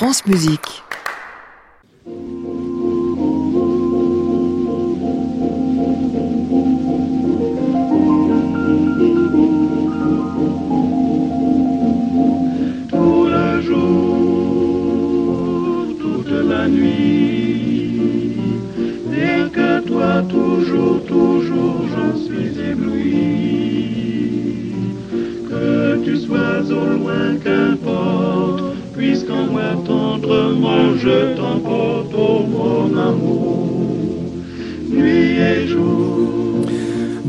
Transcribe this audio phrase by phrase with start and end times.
[0.00, 0.82] France Musique.
[12.88, 14.56] Tout le jour,
[16.00, 18.38] toute la nuit,
[19.10, 23.12] rien que toi, toujours, toujours, j'en suis ébloui.
[25.46, 27.79] Que tu sois au loin, puisqu'en
[29.50, 33.66] moi tendrement je t'emporte, mon amour,
[34.90, 36.19] nuit et jour.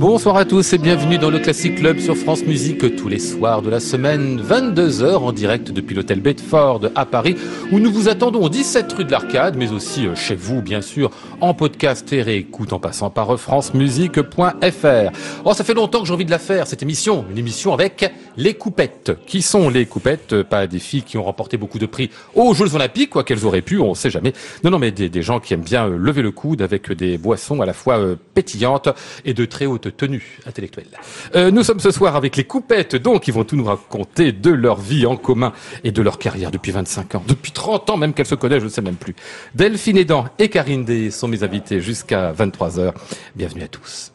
[0.01, 3.61] Bonsoir à tous et bienvenue dans le Classic Club sur France Musique tous les soirs
[3.61, 7.35] de la semaine, 22h en direct depuis l'hôtel Bedford à Paris
[7.71, 10.81] où nous vous attendons au 17 rue de l'Arcade mais aussi euh, chez vous bien
[10.81, 15.11] sûr en podcast et réécoute en passant par francemusique.fr.
[15.45, 18.11] Oh ça fait longtemps que j'ai envie de la faire cette émission, une émission avec
[18.37, 19.11] les coupettes.
[19.27, 20.41] Qui sont les coupettes?
[20.41, 23.61] Pas des filles qui ont remporté beaucoup de prix aux Jeux Olympiques, quoi qu'elles auraient
[23.61, 24.33] pu, on sait jamais.
[24.63, 27.19] Non non mais des, des gens qui aiment bien euh, lever le coude avec des
[27.19, 28.89] boissons à la fois euh, pétillantes
[29.25, 30.87] et de très haute tenue intellectuelle.
[31.35, 34.51] Euh, nous sommes ce soir avec les coupettes, donc, qui vont tout nous raconter de
[34.51, 38.13] leur vie en commun et de leur carrière depuis 25 ans, depuis 30 ans même
[38.13, 39.15] qu'elles se connaissent, je ne sais même plus.
[39.55, 42.93] Delphine Edan et Karine Day sont mes invités jusqu'à 23h.
[43.35, 44.11] Bienvenue à tous.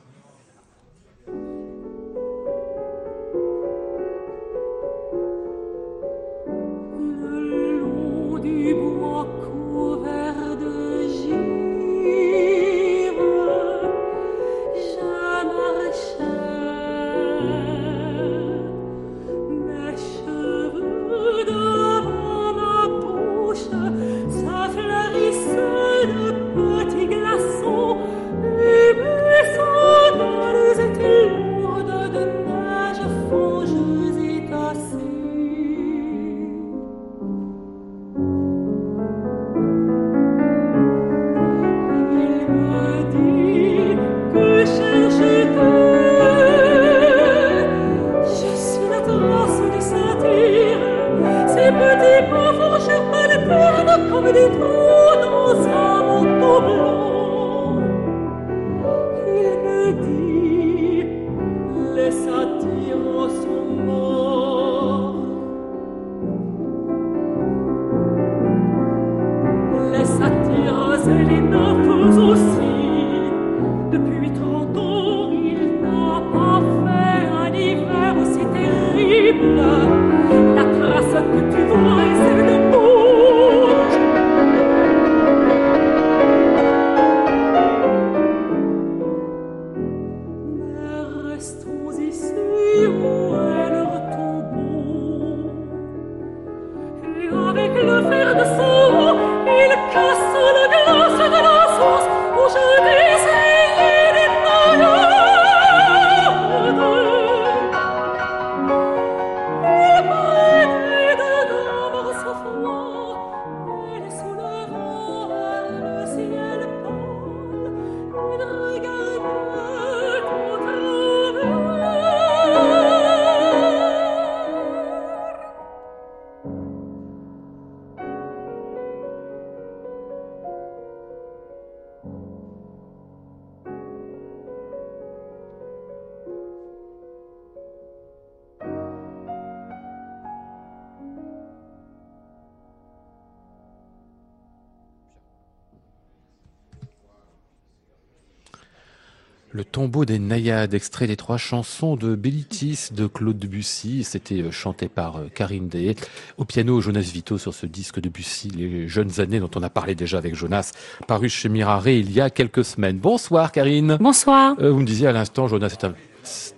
[149.57, 154.05] Le tombeau des naïades, extrait des trois chansons de Bellitis de Claude Debussy.
[154.05, 155.97] C'était euh, chanté par euh, Karine Day.
[156.37, 159.71] Au piano, Jonas Vito sur ce disque de Debussy, les jeunes années dont on a
[159.71, 160.73] parlé déjà avec Jonas,
[161.09, 162.99] paru chez Mirare il y a quelques semaines.
[162.99, 163.97] Bonsoir Karine.
[163.99, 164.57] Bonsoir.
[164.61, 165.95] Euh, vous me disiez à l'instant, Jonas est un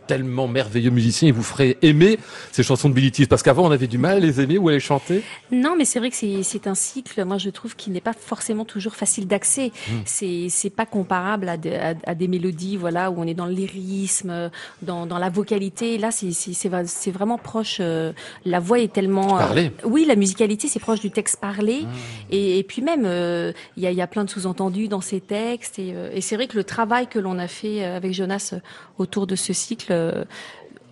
[0.09, 2.19] tellement merveilleux musicien, il vous ferait aimer
[2.51, 4.73] ces chansons de Bellitis parce qu'avant on avait du mal à les aimer ou à
[4.73, 5.23] les chanter.
[5.53, 8.65] Non, mais c'est vrai que c'est un cycle, moi je trouve, qui n'est pas forcément
[8.65, 9.71] toujours facile d'accès.
[10.05, 13.47] C'est c'est pas comparable à, de- à, à des mélodies voilà, où on est dans
[13.47, 14.51] le lyrisme,
[14.83, 15.99] dans, dans la vocalité.
[15.99, 17.79] Là, c'est vraiment proche.
[17.81, 18.13] euh,
[18.45, 19.37] la voix est tellement...
[19.37, 19.73] euh, Parlé.
[19.85, 21.85] oui, la musicalité, c'est proche du texte parlé.
[22.31, 25.01] Et, et puis même, euh, il y, a, il y a plein de sous-entendus dans
[25.03, 25.79] ces textes.
[25.79, 28.55] Et, et c'est vrai que le travail que l'on a fait avec Jonas
[28.99, 29.93] autour de ce cycle...
[29.99, 30.25] euh,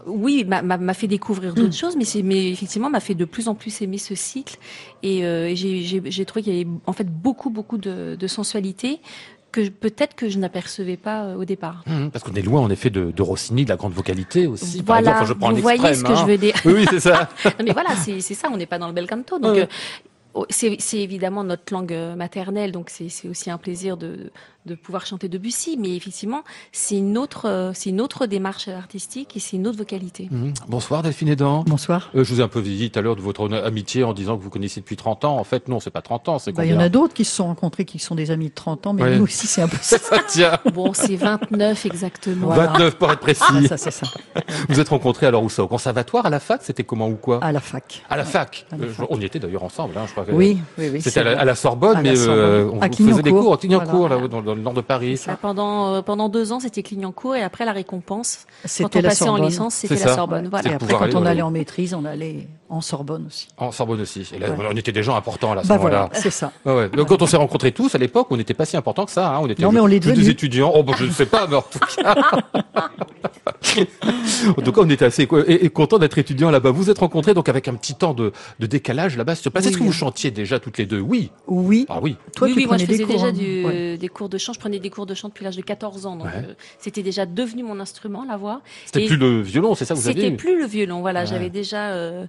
[0.07, 2.05] oui, m'a- fait découvrir d'autres choses, mais,
[2.53, 4.57] effectivement m'a fait de plus en plus aimer ce cycle.
[5.03, 9.01] Et, euh, j'ai- trouvé qu'il y avait en fait beaucoup, beaucoup de, de sensualité
[9.53, 11.83] que peut-être que je n'apercevais pas euh, au départ.
[11.89, 14.83] Hum, Parce qu'on est loin, en effet, de, de Rossini, de la grande vocalité aussi.
[14.83, 16.17] par Voilà, exemple, Enfin, je prends vous voyez ce que hein.
[16.21, 16.55] je veux dire.
[16.67, 17.29] Oui, c'est ça.
[17.45, 19.39] Non, mais voilà, c'est ça, on n'est pas dans le bel canto.
[19.39, 19.67] Donc, euh,
[20.35, 24.31] oh, c'est évidemment notre langue maternelle, donc c'est c'est aussi un plaisir de, de
[24.75, 25.77] pouvoir chanter Debussy.
[25.79, 26.43] Mais effectivement,
[26.73, 30.29] c'est une autre, euh, c'est une autre démarche artistique et c'est une autre vocalité.
[30.31, 30.55] Mhm.
[30.69, 31.65] Bonsoir Delphine Edan.
[31.67, 32.11] Bonsoir.
[32.15, 34.37] Euh, je vous ai un peu vieilli tout à l'heure de votre amitié en disant
[34.37, 35.39] que vous connaissiez depuis 30 ans.
[35.39, 37.25] En fait, non, c'est pas 30 ans, c'est Bah, il y en a d'autres qui
[37.25, 39.17] se sont rencontrés qui sont des amis de 30 ans, mais Ouais.
[39.19, 39.99] nous aussi c'est un peu ça.
[39.99, 40.59] Ça tient.
[40.75, 42.47] Bon, c'est 29 exactement.
[42.49, 42.73] Voilà.
[42.73, 43.43] 29 pour être précis.
[43.49, 44.07] Ah, ça c'est ça.
[44.69, 46.61] Vous êtes rencontrés alors où ça Au conservatoire, à la fac?
[46.63, 47.39] C'était comment ou quoi?
[47.45, 48.03] À la fac.
[48.09, 48.67] À la fac.
[48.73, 50.25] à la Euh, on y était d'ailleurs ensemble, hein, je crois.
[50.25, 51.01] que- Oui, oui, oui.
[51.03, 51.41] C'était à, la- vrai.
[51.43, 52.39] à la Sorbonne, À la mais Sorbonne.
[52.39, 54.17] euh, on À vous faisait des cours à Clignancourt, Voilà.
[54.21, 55.17] là, dans, dans le nord de Paris.
[55.17, 58.47] Ça, pendant, euh, pendant deux ans, c'était Clignancourt et après la récompense,
[58.79, 59.47] quand on la passait en Sorbonne.
[59.47, 60.15] licence, c'était la.
[60.15, 60.47] Sorbonne.
[60.47, 60.69] Et Voilà.
[60.69, 63.49] C'est après, quand aller on allait en maîtrise, on allait en Sorbonne aussi.
[63.57, 64.29] En Sorbonne aussi.
[64.35, 64.67] Et là, Ouais.
[64.71, 66.07] on était des gens importants là, à ce Bah moment-là.
[66.07, 66.53] voilà, c'est ça.
[66.65, 66.89] Ouais.
[66.89, 69.35] Donc, quand on s'est rencontrés tous à l'époque, on n'était pas si importants que ça.
[69.35, 69.41] Hein.
[69.43, 70.73] On était Non, mais on des étudiants.
[70.75, 72.15] Oh, bon, je ne sais pas, mais en tout cas.
[74.49, 76.71] en tout cas, on était assez co- et, et contents d'être étudiants là-bas.
[76.71, 79.67] Vous êtes rencontrés donc avec un petit temps de, de décalage là-bas sur place.
[79.67, 79.81] Est-ce Oui.
[79.81, 81.31] que vous chantiez déjà toutes les deux Oui.
[81.47, 81.87] Oui.
[81.89, 82.17] Ah oui.
[82.35, 83.33] Toi, oui, tu oui, moi je faisais des cours, déjà hein.
[83.33, 83.99] du, Ouais.
[83.99, 84.53] des cours de chant.
[84.53, 86.17] Je prenais des cours de chant depuis l'âge de 14 ans.
[86.17, 86.33] Donc Ouais.
[86.37, 88.61] euh, c'était déjà devenu mon instrument, la voix.
[88.87, 91.01] C'était plus le violon, c'est ça que vous C'était aviez plus le violon.
[91.01, 92.27] Voilà, j'avais déjà euh,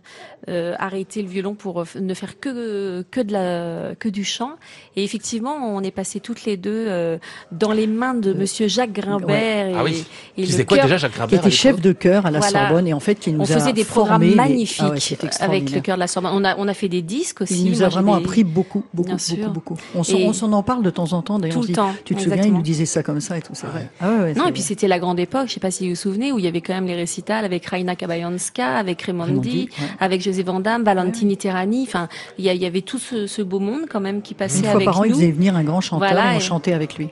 [0.50, 4.51] euh, arrêté le violon pour euh, ne faire que que de la que du chant.
[4.95, 7.18] Et effectivement, on est passé toutes les deux euh,
[7.51, 9.74] dans les mains de Monsieur Jacques Grimbert.
[9.75, 10.06] Ah et, oui.
[10.38, 12.25] et Qui le faisait quoi chœur- déjà, Jacques Qui Grimbert à était chef de chœur
[12.25, 12.59] à la Voilà.
[12.68, 15.71] Sorbonne et en fait qui nous On a faisait des programmes magnifiques Ah ouais, avec
[15.71, 16.31] le chœur de la Sorbonne.
[16.33, 17.65] On a on a fait des disques aussi.
[17.65, 19.38] Il nous a vraiment des- appris beaucoup, beaucoup, Bien sûr.
[19.50, 19.77] beaucoup, beaucoup.
[19.95, 21.39] On s'en Et- on s'en en parle de temps en temps.
[21.39, 21.62] D'ailleurs,
[22.06, 23.89] tu te souviens, il nous disait ça comme ça et tout, c'est vrai.
[24.00, 24.68] Ah ouais, ouais, Non, c'est et puis vrai.
[24.68, 26.62] c'était la grande époque, je sais pas si vous vous souvenez, où il y avait
[26.62, 29.88] quand même les récitals avec Raina Kabayanska, avec Raimondi, ouais.
[30.17, 31.83] Avec José Van Damme, Valentini Terrani.
[31.87, 34.73] Enfin, il y, avait tout ce, ce beau monde quand même qui passait Une fois
[34.73, 35.15] avec par an, il nous.
[35.17, 37.09] faisait venir un grand chanteur Voilà, et on et- chantait avec lui.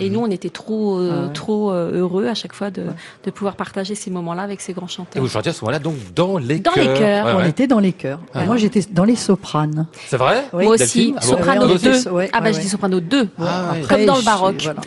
[0.00, 1.32] Et nous, on était trop, euh, Ah ouais.
[1.34, 2.84] trop euh, heureux à chaque fois de,
[3.24, 5.22] de pouvoir partager ces moments-là avec ces grands Et chanteurs.
[5.22, 6.98] vous chantiez à ce moment-là donc dans les Dans les chœurs.
[6.98, 7.26] chœurs.
[7.26, 7.50] Ouais, On ouais.
[7.50, 8.20] était dans les chœurs.
[8.34, 8.46] Et Ouais.
[8.46, 9.86] Moi, j'étais dans les sopranes.
[10.06, 10.64] C'est vrai Oui.
[10.64, 11.96] Moi Delphine aussi, Ah bon soprano Ouais, on 2.
[11.98, 12.62] était- ouais, ah bah ouais, je ouais.
[12.64, 13.28] dis soprano 2.
[13.38, 13.42] Ah,
[13.74, 13.82] ouais.
[13.86, 14.62] Comme dans le baroque.
[14.62, 14.80] voilà.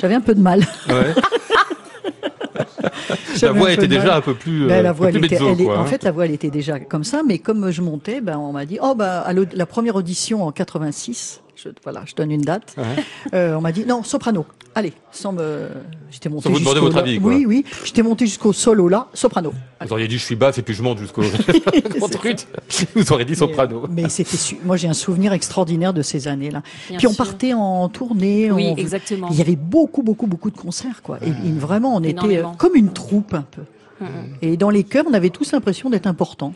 [0.00, 0.64] J'avais un peu de mal.
[3.42, 3.88] La voix était mal.
[3.98, 5.86] déjà un peu plus, Ben, la voix, elle était, est- en hein.
[5.86, 8.64] fait, la voix, elle était déjà comme ça, mais comme je montais, ben, on m'a
[8.66, 12.42] dit, oh, bah, à l'aud- la première audition en 86, je, voilà, je donne une
[12.42, 12.84] date, Ouais.
[13.34, 14.44] euh, on m'a dit, non, soprano.
[14.76, 15.68] Allez, sans me,
[16.10, 17.32] j'étais monté Sans vous demander votre la- avis, quoi.
[17.32, 19.52] Oui, oui, j'étais monté jusqu'au solo là, soprano.
[19.80, 21.22] Vous auriez dit je suis basse et puis je monte jusqu'au
[22.10, 22.38] truc.
[22.96, 23.84] Vous auriez dit soprano.
[23.88, 26.62] Mais, mais c'était, su- moi, j'ai un souvenir extraordinaire de ces années-là.
[26.88, 27.24] Bien Puis on sûr.
[27.24, 28.50] partait en tournée.
[28.50, 29.28] Oui, on- exactement.
[29.30, 31.18] Il y avait beaucoup, beaucoup, beaucoup de concerts, quoi.
[31.22, 33.62] Et, et vraiment, on était euh, comme une troupe un peu.
[34.00, 34.08] Mm, mm.
[34.42, 36.52] Et dans les chœurs, on avait tous l'impression d'être importants.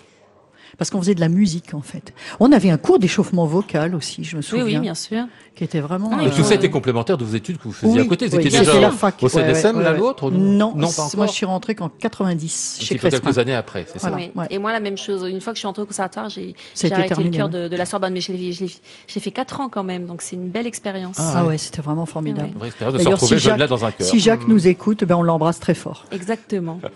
[0.76, 2.12] Parce qu'on faisait de la musique, en fait.
[2.40, 5.24] On avait un cours d'échauffement vocal aussi, je me Oui, souviens, oui, bien sûr.
[5.54, 6.20] qui était vraiment...
[6.20, 8.26] Et euh, tout ça était complémentaire de vos études que vous faisiez oui, à côté.
[8.28, 9.16] Vous oui, étiez c'était déjà la au- fac.
[9.22, 11.16] au ouais, l'un l'autre Non, non pas encore.
[11.16, 13.18] moi je suis rentrée qu'en 90 Un chez Crespin.
[13.20, 14.10] quelques années après, c'est ça.
[14.10, 14.26] Voilà.
[14.36, 14.44] Oui.
[14.50, 15.26] Et moi, la même chose.
[15.28, 16.54] Une fois que je suis entrée au conservatoire, j'ai
[16.92, 17.50] arrêté terminé, le ouais.
[17.50, 20.66] de, de la Sorbonne, mais j'ai fait quatre ans quand même, donc c'est une belle
[20.66, 21.16] expérience.
[21.18, 22.50] Ah, Ah ouais, c'était vraiment formidable.
[22.52, 24.06] Une vraie expérience de se D'ailleurs, retrouver si Jacques, là dans un chœur.
[24.06, 26.04] si Jacques nous écoute, ben on l'embrasse très fort.
[26.12, 26.80] Exactement.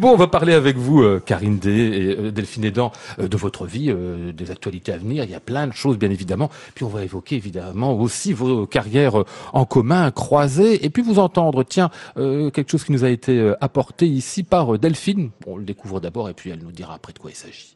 [0.00, 3.66] Bon, on va parler avec vous, euh, Karine Day et euh, Delphine Edan, de votre
[3.66, 5.24] vie, euh, des actualités à venir.
[5.24, 6.50] Il y a plein de choses, bien évidemment.
[6.74, 11.18] Puis on va évoquer évidemment aussi vos carrières euh, en commun, croisées, et puis vous
[11.18, 15.30] entendre, tiens, euh, quelque chose qui nous a été euh, apporté ici par euh, Delphine.
[15.46, 17.74] On le découvre d'abord, et puis elle nous dira après de quoi il s'agit.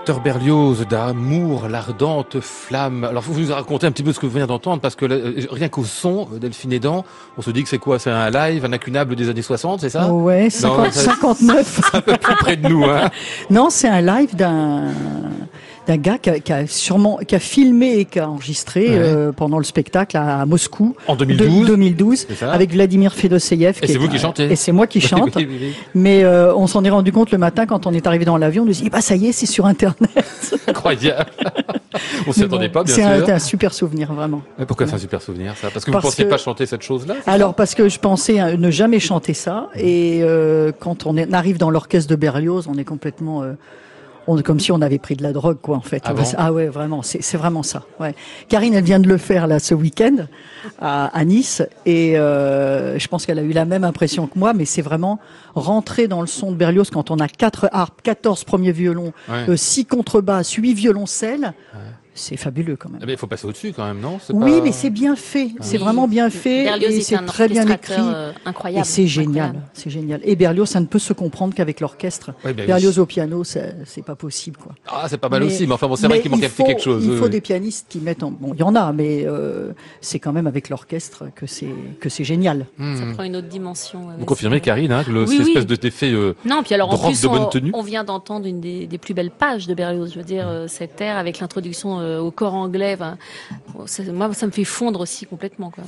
[0.00, 3.04] Hector Berlioz d'Amour, l'ardente flamme.
[3.04, 5.46] Alors, vous nous racontez un petit peu ce que vous venez d'entendre, parce que euh,
[5.50, 7.04] rien qu'au son, euh, Delphine Edan,
[7.36, 7.98] on se dit que c'est quoi?
[7.98, 10.08] C'est un live, un incunable des années 60, c'est ça?
[10.10, 11.80] Oh ouais, 50 ça- 59.
[11.92, 13.10] Un peu plus près de nous, hein
[13.50, 14.84] Non, c'est un live d'un
[15.90, 18.96] d'un gars qui a, qui a sûrement qui a filmé et qui a enregistré Ouais.
[18.98, 21.66] euh, pendant le spectacle à, à Moscou En de- 2012.
[21.66, 22.52] 2012 C'est ça.
[22.52, 23.78] avec Vladimir Fedoseyev.
[23.82, 24.44] Et c'est est vous qui chantez.
[24.52, 25.34] Et c'est moi qui chante.
[25.36, 25.72] Oui, oui, oui.
[25.94, 28.62] Mais euh, on s'en est rendu compte le matin quand on est arrivé dans l'avion.
[28.62, 29.98] On nous dit bah ça y est, c'est sur internet.
[30.68, 31.30] Incroyable.
[32.26, 33.04] on s'y attendait bon, pas, bien sûr.
[33.26, 34.42] c'est un super souvenir vraiment.
[34.58, 35.68] Mais pourquoi c'est un super souvenir, ça?
[35.72, 38.56] Parce que vous Parce pensiez que- pas chanter cette chose-là Alors parce que je pensais
[38.56, 42.78] ne jamais chanter ça et euh, quand on est- arrive dans l'orchestre de Berlioz, on
[42.78, 43.42] est complètement
[44.26, 46.02] on comme si on avait pris de la drogue quoi en fait.
[46.06, 47.82] Ah bon ouais vraiment, c'est c'est vraiment ça.
[47.98, 48.14] Ouais.
[48.48, 50.16] Karine elle vient de le faire là ce week-end
[50.80, 54.52] à, à Nice et euh, je pense qu'elle a eu la même impression que moi
[54.52, 55.18] mais c'est vraiment
[55.54, 59.48] rentrer dans le son de Berlioz quand on a quatre harpes, 14 premiers violons, Ouais.
[59.48, 61.52] euh, six contrebasses, huit violoncelles.
[62.20, 63.00] C'est fabuleux quand même.
[63.02, 64.18] Eh ben, il faut passer au-dessus quand même, non?
[64.22, 65.50] C'est Oui, pas- mais c'est bien fait.
[65.60, 65.84] C'est Oui.
[65.84, 67.94] vraiment bien fait Berlioz et est c'est un très bien écrit.
[67.98, 68.86] euh, incroyable.
[68.86, 70.20] Et c'est génial, c'est génial.
[70.24, 72.32] Et Berlioz, ça ne peut se comprendre qu'avec l'orchestre.
[72.44, 72.66] Ben oui.
[72.66, 74.72] Berlioz au piano, c'est c'est pas possible, quoi.
[74.86, 76.82] Ah, c'est pas mal Mais- aussi, mais enfin bon, c'est vrai mais qu'il manque quelque
[76.82, 77.04] chose.
[77.04, 77.30] Il oui, faut oui.
[77.30, 78.30] des pianistes qui mettent en.
[78.30, 81.68] Bon, il y en a, mais euh, c'est quand même avec l'orchestre que c'est
[82.00, 82.66] que c'est génial.
[82.78, 83.14] Ça Hmm.
[83.14, 84.08] prend une autre dimension.
[84.18, 85.52] Vous confirmez, c'est- Karine, hein, que le, Oui, cette oui.
[85.52, 87.70] espèce de d'effet euh, Non, puis alors en plus, on, tenue.
[87.72, 90.10] on vient d'entendre une des, des plus belles pages de Berlioz.
[90.12, 92.94] Je veux dire, euh, cette ère avec l'introduction au corps anglais.
[92.94, 93.16] enfin,
[93.86, 95.70] ça- moi, ça me fait fondre aussi complètement.
[95.70, 95.84] Quoi.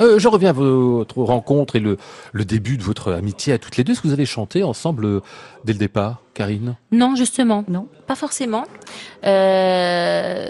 [0.00, 1.96] Euh, je reviens à votre rencontre et le,
[2.32, 3.92] le début de votre amitié à toutes les deux.
[3.92, 5.20] Est-ce que vous avez chanté ensemble euh,
[5.64, 6.76] dès le départ, Karine?
[6.92, 7.88] Non, justement, Non.
[8.06, 8.64] pas forcément.
[9.24, 10.48] Euh,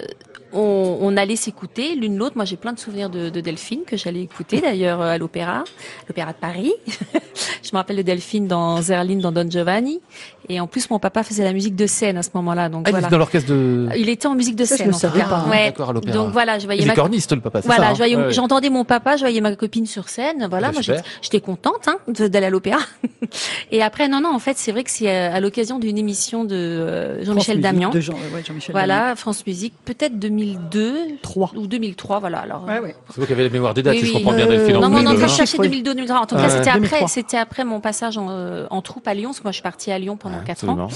[0.56, 2.36] on, on allait s'écouter l'une l'autre.
[2.36, 5.64] Moi, j'ai plein de souvenirs de, de Delphine que j'allais écouter d'ailleurs euh, à l'opéra,
[6.08, 6.72] l'opéra de Paris.
[7.62, 10.00] je me rappelle de Delphine dans Zerline, dans Don Giovanni.
[10.48, 12.68] Et en plus, mon papa faisait la musique de scène à ce moment-là.
[12.68, 13.06] Donc Ah, il voilà.
[13.06, 13.88] était dans l'orchestre de...
[13.96, 14.88] Il était en musique de Ça, je scène.
[14.88, 15.26] le en tout savais cas.
[15.26, 15.44] pas.
[15.50, 15.66] Ouais.
[15.66, 16.14] D'accord, à l'opéra.
[16.16, 18.16] Donc voilà, je voyais Il est corniste, le papa, c'est Voilà, ça hein je voyais-
[18.16, 18.32] Ouais, ouais.
[18.32, 20.46] j'entendais mon papa, je voyais ma copine sur scène.
[20.50, 22.78] Voilà, Ah, moi j'étais j'étais contente hein, d'aller à l'opéra.
[23.72, 26.44] Et après, non, non, en fait, c'est vrai que c'est euh, à l'occasion d'une émission
[26.44, 27.90] de euh, Jean-Michel Damian.
[27.90, 31.50] De Jean, ouais, Jean-Michel Voilà, France Musique, peut-être 2002 Trois.
[31.56, 32.38] ou 2003, voilà.
[32.40, 32.64] Alors.
[32.64, 32.94] Ouais, ouais.
[33.10, 34.18] C'est vous qui avez la mémoire des dates, Oui, si je oui.
[34.22, 35.28] comprends bien, Euh, non, mais on est en entre train les de deux, hein.
[35.28, 35.68] chercher oui.
[35.68, 36.20] 2002, 2003.
[36.20, 37.08] En tout cas, c'était après, 2003.
[37.08, 39.62] c'était après mon passage en, euh, en troupe à Lyon, parce que moi je suis
[39.62, 40.72] partie à Lyon pendant Ouais, quatre ans.
[40.84, 40.88] absolument.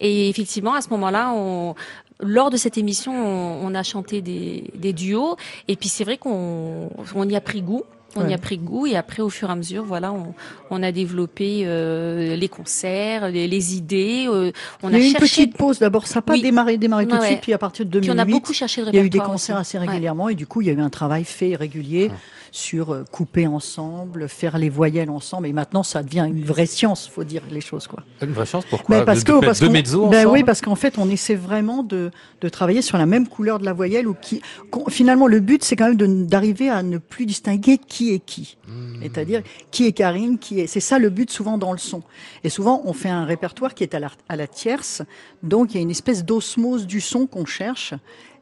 [0.00, 1.74] Et effectivement, à ce moment-là, on,
[2.20, 5.36] lors de cette émission, on, on a chanté des, des duos.
[5.68, 7.82] Et puis c'est vrai qu'on on y a pris goût.
[8.14, 10.34] On y a pris goût et après, au fur et à mesure, voilà, on,
[10.68, 14.26] on a développé euh, les concerts, les, les idées.
[14.28, 16.42] euh, on Il y a eu une cherché, petite pause d'abord, ça n'a pas Oui.
[16.42, 18.52] démarré, démarré tout Ouais, de suite, puis à partir de puis 2008, on a beaucoup
[18.52, 19.76] cherché le il y a eu des concerts aussi.
[19.76, 19.86] assez Ouais.
[19.90, 22.10] régulièrement et du coup il y a eu un travail fait régulier
[22.52, 27.08] sur euh, couper ensemble, faire les voyelles ensemble et maintenant ça devient une vraie science,
[27.08, 28.04] faut dire les choses quoi.
[28.20, 29.70] Une vraie chance, pourquoi Mais parce De- que parce deux
[30.10, 32.10] ben oui parce qu'en fait on essaie vraiment de
[32.42, 34.42] de travailler sur la même couleur de la voyelle ou qui
[34.88, 38.58] finalement le but c'est quand même d'arriver à ne plus distinguer qui est qui.
[38.68, 39.00] Hmm.
[39.00, 42.02] C'est-à-dire qui est Karine, qui est c'est ça le but souvent dans le son.
[42.44, 45.00] Et souvent on fait un répertoire qui est à la à la tierce,
[45.42, 47.94] donc il y a une espèce d'osmose du son qu'on cherche.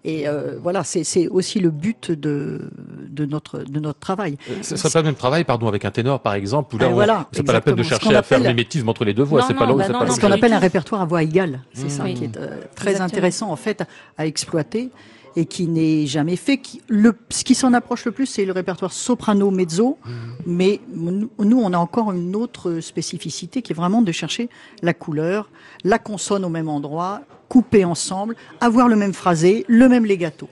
[0.02, 2.70] Et euh, voilà, c'est c'est aussi le but de
[3.08, 4.38] de notre de notre travail.
[4.50, 6.88] Euh, Ce serait pas le même travail, pardon, avec un ténor, par exemple, où là,
[6.88, 9.42] on- voilà, c'est pas la peine de chercher à faire mimétisme entre les deux voix.
[9.42, 11.90] C'est pas bah pas Ce qu'on appelle un répertoire à voix égale, c'est Mmh.
[11.90, 12.14] ça Oui.
[12.14, 13.04] qui est euh, très Exactement.
[13.06, 13.82] intéressant en fait
[14.16, 14.88] à exploiter
[15.36, 16.56] et qui n'est jamais fait.
[16.58, 19.98] Qui, le, ce qui s'en approche le plus, c'est le répertoire soprano-mezzo,
[20.46, 24.48] mais nous, nous, on a encore une autre spécificité qui est vraiment de chercher
[24.82, 25.50] la couleur,
[25.84, 30.48] la consonne au même endroit, couper ensemble, avoir le même phrasé, le même legato.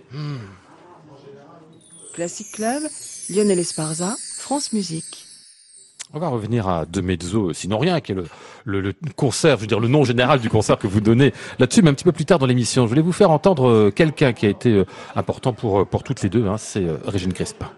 [2.13, 2.83] Classic Club,
[3.31, 5.25] Lionel Esparza, France Musique.
[6.13, 8.25] On va revenir à De Mezzo, sinon rien, qui est le,
[8.65, 11.83] le, le concert, je veux dire le nom général du concert que vous donnez là-dessus,
[11.83, 12.85] mais un petit peu plus tard dans l'émission.
[12.85, 16.03] Je voulais vous faire entendre euh, quelqu'un qui a été euh, important pour, euh, pour
[16.03, 17.71] toutes les deux, hein, c'est Régine Crespin.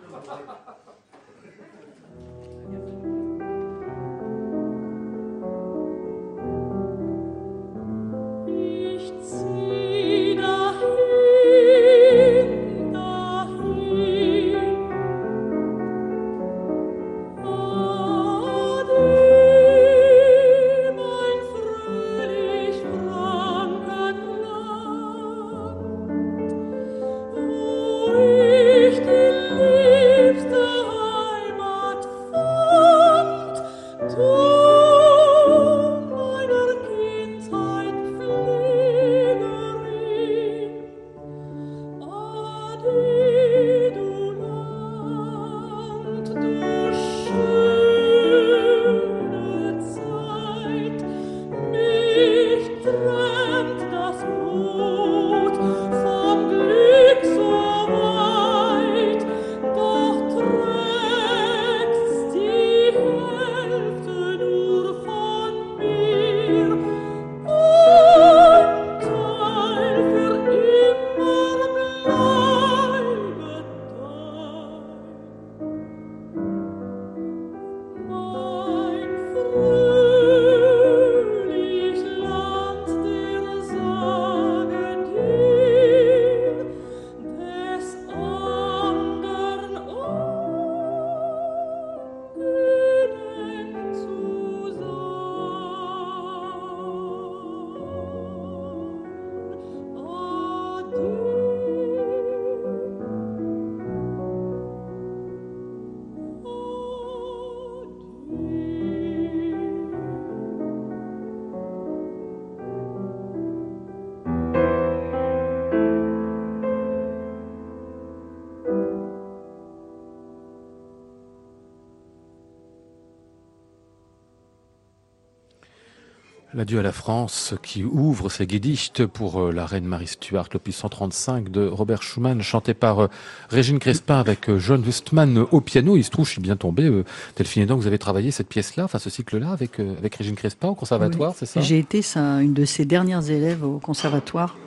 [126.60, 130.76] L'adieu à la France qui ouvre ses guidichtes pour euh, la reine Marie Stuart, l'opus
[130.76, 133.06] 135 de Robert Schumann, chanté par euh,
[133.48, 135.96] Régine Crespin avec euh, John Wustman au piano.
[135.96, 137.02] Il se trouve, je suis bien tombé,
[137.38, 140.74] Delphine donc vous avez travaillé cette pièce-là, enfin ce cycle-là avec, avec Régine Crespin au
[140.74, 141.62] conservatoire, c'est ça?
[141.62, 144.58] J'ai été ça, une de ses dernières élèves au conservatoire,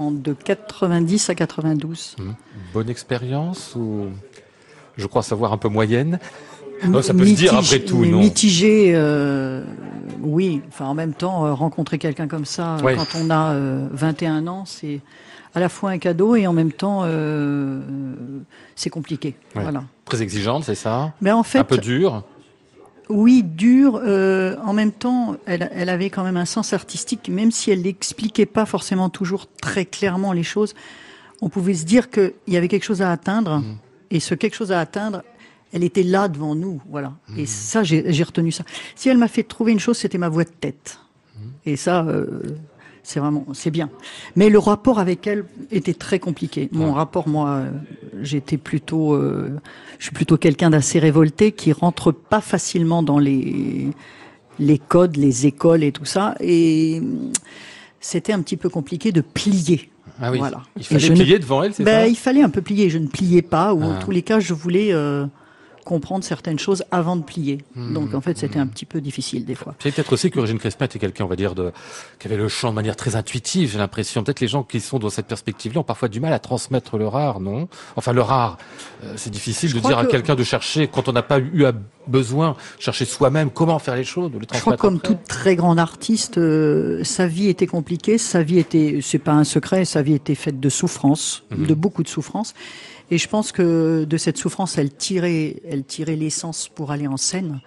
[0.00, 2.16] en, de 90 à 92.
[2.18, 2.34] Hum.
[2.74, 4.06] Bonne expérience ou
[4.96, 6.18] je crois savoir un peu moyenne?
[7.02, 9.64] Ça peut se dire après tout, non Mitigé, euh,
[10.22, 10.62] oui.
[10.68, 13.54] Enfin, en même temps, euh, rencontrer quelqu'un comme ça euh, quand on a
[13.90, 15.00] 21 ans, c'est
[15.54, 17.04] à la fois un cadeau et en même temps,
[18.74, 19.36] c'est compliqué.
[19.54, 19.84] Voilà.
[20.04, 21.12] Très exigeante, c'est ça?
[21.20, 22.24] Mais en fait, un peu dur.
[23.08, 23.94] Oui, dur.
[23.94, 28.46] en même temps, elle, elle, avait quand même un sens artistique, même si elle n'expliquait
[28.46, 30.74] pas forcément toujours très clairement les choses.
[31.40, 33.76] On pouvait se dire qu'il y avait quelque chose à atteindre, mmh.
[34.10, 35.22] et ce quelque chose à atteindre,
[35.76, 37.12] elle était là devant nous, voilà.
[37.36, 37.46] Et mmh.
[37.46, 38.64] ça, j'ai retenu ça.
[38.94, 40.98] Si elle m'a fait trouver une chose, c'était ma voix de tête.
[41.34, 41.40] Mmh.
[41.66, 42.40] Et ça, euh,
[43.02, 43.90] c'est vraiment, c'est bien.
[44.36, 46.70] Mais le rapport avec elle était très compliqué.
[46.72, 47.70] Mon rapport, moi, euh,
[48.22, 49.50] j'étais plutôt, euh,
[49.98, 53.88] je suis plutôt quelqu'un d'assez révolté qui rentre pas facilement dans les
[54.58, 56.36] les codes, les écoles et tout ça.
[56.40, 57.02] Et
[58.00, 59.90] c'était un petit peu compliqué de plier.
[60.22, 60.38] Ah oui.
[60.38, 60.62] Voilà.
[60.78, 62.08] Il fallait plier devant elle, c'est ben, ça?
[62.08, 62.88] Il fallait un peu plier.
[62.88, 63.98] Je ne pliais pas, ou en ah.
[64.02, 64.94] tous les cas, je voulais
[65.86, 67.64] comprendre certaines choses avant de plier.
[67.76, 67.94] Hmm.
[67.94, 69.74] Donc en fait, c'était un petit peu difficile des fois.
[69.78, 71.72] C'est peut-être aussi que Régine Crespin était quelqu'un, on va dire, de,
[72.18, 74.22] qui avait le chant de manière très intuitive, j'ai l'impression.
[74.24, 77.06] Peut-être les gens qui sont dans cette perspective-là ont parfois du mal à transmettre le
[77.06, 77.68] rare, non?
[77.94, 78.58] Enfin, le rare,
[79.04, 81.64] euh, c'est difficile de dire à quelqu'un de chercher, quand on n'a pas eu
[82.08, 84.56] besoin, chercher soi-même comment faire les choses, de transmettre.
[84.56, 88.98] Je crois comme toute très grande artiste, euh, sa vie était compliquée, sa vie était,
[89.02, 91.66] c'est pas un secret, sa vie était faite de souffrance, mhm.
[91.66, 92.54] de beaucoup de souffrance.
[93.10, 97.16] Et je pense que de cette souffrance, elle tirait, elle tirait l'essence pour aller en
[97.16, 97.60] scène,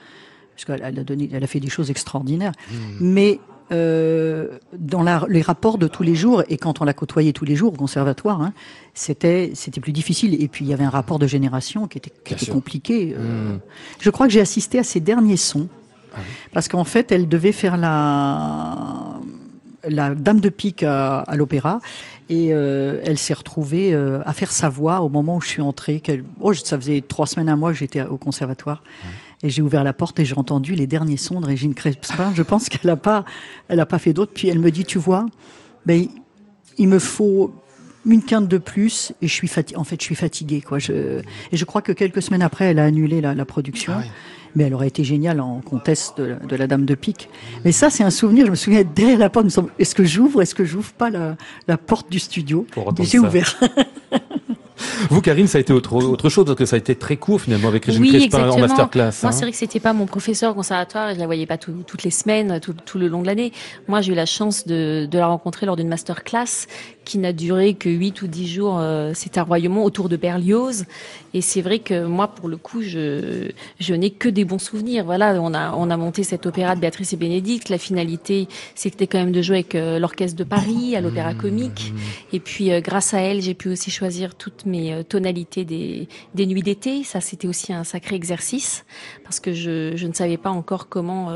[0.56, 2.52] parce qu'elle a donné, elle a fait des choses extraordinaires.
[2.70, 2.76] Mmh.
[3.00, 3.40] Mais
[3.72, 7.46] euh, dans la, les rapports de tous les jours, et quand on la côtoyait tous
[7.46, 8.54] les jours au conservatoire, hein,
[8.94, 10.42] c'était c'était plus difficile.
[10.42, 13.16] Et puis il y avait un rapport de génération qui était, qui était compliqué.
[13.16, 13.56] Euh.
[13.56, 13.60] Mmh.
[14.00, 15.70] Je crois que j'ai assisté à ses derniers sons,
[16.14, 16.18] ah
[16.52, 19.20] parce qu'en fait, elle devait faire la
[19.88, 21.80] la Dame de Pique à, l'opéra
[22.30, 25.62] et euh, elle s'est retrouvée euh, à faire sa voix au moment où je suis
[25.62, 26.02] entrée.
[26.40, 28.84] Oh, ça faisait trois semaines, un mois que j'étais au conservatoire.
[29.42, 32.32] Et j'ai ouvert la porte et j'ai entendu les derniers sons de Régine Crespin.
[32.36, 33.26] Je pense qu'elle n'a pas,
[33.68, 34.34] elle a pas fait d'autres.
[34.34, 35.26] Puis elle me dit, tu vois,
[35.86, 36.06] ben,
[36.78, 37.52] il me faut
[38.06, 39.78] une quinte de plus et je suis fatiguée.
[39.78, 40.78] En fait, je suis fatiguée, quoi.
[40.78, 43.94] Je, et je crois que quelques semaines après, elle a annulé la, la production.
[43.96, 44.04] Ah
[44.56, 47.30] mais elle aurait été géniale en comtesse de, la Dame de Pique.
[47.66, 48.46] Mais ça, c'est un souvenir.
[48.46, 49.48] Je me souviens derrière la porte.
[49.78, 52.66] Est-ce que j'ouvre Est-ce que j'ouvre pas la, la, porte du studio?
[53.02, 53.60] J'ai ouvert.
[55.10, 57.42] Vous, Karine, ça a été autre, autre chose, parce que ça a été très court
[57.42, 59.02] finalement avec Régine oui, Crespin en masterclass.
[59.02, 59.32] Moi, hein.
[59.32, 62.12] c'est vrai que c'était pas mon professeur conservatoire, et je la voyais pas toutes les
[62.12, 63.52] semaines, tout, tout le long de l'année.
[63.88, 66.68] Moi, j'ai eu la chance de, de la rencontrer lors d'une masterclass
[67.06, 68.78] qui n'a duré que 8 ou 10 jours.
[68.80, 70.86] Euh, C'était un royaume autour de Berlioz.
[71.34, 75.06] Et c'est vrai que moi, pour le coup, je, je n'ai que des bons souvenirs.
[75.06, 77.70] Voilà, on a, on a monté cet opéra de Béatrice et Bénédicte.
[77.70, 81.94] La finalité, c'était quand même de jouer avec euh, l'orchestre de Paris, à l'Opéra Comique.
[82.34, 86.46] Et puis, euh, grâce à elle, j'ai pu aussi choisir toutes mes tonalités des, des
[86.46, 87.04] nuits d'été.
[87.04, 88.86] Ça, c'était aussi un sacré exercice
[89.24, 91.32] parce que je, je ne savais pas encore comment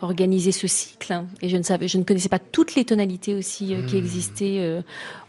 [0.00, 1.22] organiser ce cycle.
[1.42, 3.98] Et je ne savais, je ne connaissais pas toutes les tonalités aussi qui mmh.
[3.98, 4.82] existaient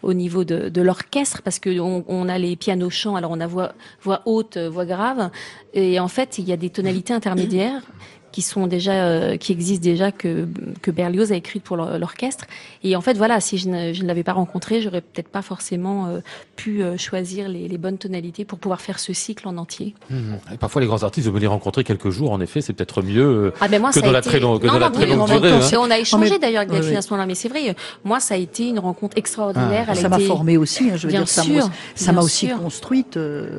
[0.03, 3.39] au niveau de, de l'orchestre parce que on, on, a les pianos chants, alors on
[3.39, 5.29] a voix, voix haute, voix grave,
[5.73, 7.81] et en fait il y a des tonalités intermédiaires
[8.31, 10.47] qui sont déjà euh, qui existent déjà que
[10.81, 12.45] que Berlioz a écrit pour l'orchestre
[12.83, 15.41] et en fait voilà si je ne, je ne l'avais pas rencontré j'aurais peut-être pas
[15.41, 16.19] forcément euh,
[16.55, 20.33] pu euh, choisir les, les, bonnes tonalités pour pouvoir faire ce cycle en entier mmh.
[20.53, 23.53] et parfois les grands artistes de venir rencontrer quelques jours en effet c'est peut-être mieux
[23.61, 25.61] ah ben moi, que, dans la très longue, que dans la très longue durée hein.
[25.79, 28.37] on a échangé d'ailleurs avec Delphine à ce moment-là mais c'est vrai moi ça a
[28.37, 29.95] été une rencontre extraordinaire ah.
[29.95, 33.17] ça m'a formé aussi hein, je veux bien dire sûr, ça m'a aussi construite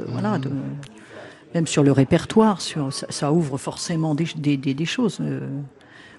[0.08, 0.50] voilà de
[1.54, 5.18] même sur le répertoire, sur, ça, ça ouvre forcément des, des, des, des choses.
[5.20, 5.40] Euh,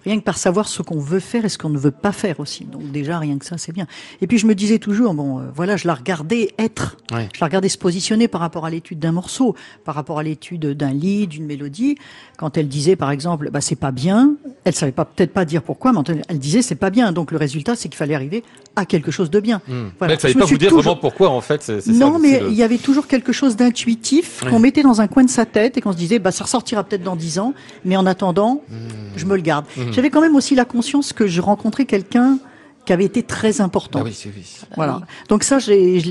[0.05, 2.39] rien que par savoir ce qu'on veut faire et ce qu'on ne veut pas faire
[2.39, 2.65] aussi.
[2.65, 3.87] Donc déjà, rien que ça, c'est bien.
[4.21, 7.47] Et puis je me disais toujours, bon, euh, voilà, je la regardais être, je la
[7.47, 11.27] regardais se positionner par rapport à l'étude d'un morceau, par rapport à l'étude d'un lit,
[11.27, 11.97] d'une mélodie.
[12.37, 15.61] Quand elle disait, par exemple, bah c'est pas bien, elle savait pas peut-être pas dire
[15.63, 17.11] pourquoi, mais elle disait c'est pas bien.
[17.11, 18.43] Donc le résultat, c'est qu'il fallait arriver
[18.75, 19.61] à quelque chose de bien.
[19.67, 19.89] Hmm.
[19.99, 20.13] Voilà.
[20.13, 21.71] elle savait pas vous dire vraiment pourquoi en fait.
[21.87, 25.29] non, mais il y avait toujours quelque chose d'intuitif qu'on mettait dans un coin de
[25.29, 27.53] sa tête et qu'on se disait, bah ça ressortira peut-être dans dix ans,
[27.85, 28.75] mais en attendant, hmm.
[29.15, 29.65] je me le garde.
[29.77, 29.91] Hmm.
[29.91, 32.37] J'avais quand même aussi la conscience que je rencontrais quelqu'un
[32.85, 33.99] qui avait été très important.
[34.01, 34.57] Ah oui, oui.
[34.75, 35.01] Voilà.
[35.29, 36.01] Donc ça, j'ai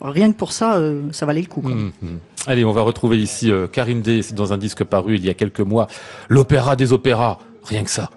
[0.00, 1.62] rien que pour ça, euh, ça valait le coup.
[1.62, 2.08] Mmh, mmh.
[2.46, 4.20] Allez, on va retrouver ici euh, Karine D.
[4.32, 5.86] Dans un disque paru il y a quelques mois.
[6.28, 7.38] L'opéra des opéras.
[7.64, 8.10] Rien que ça.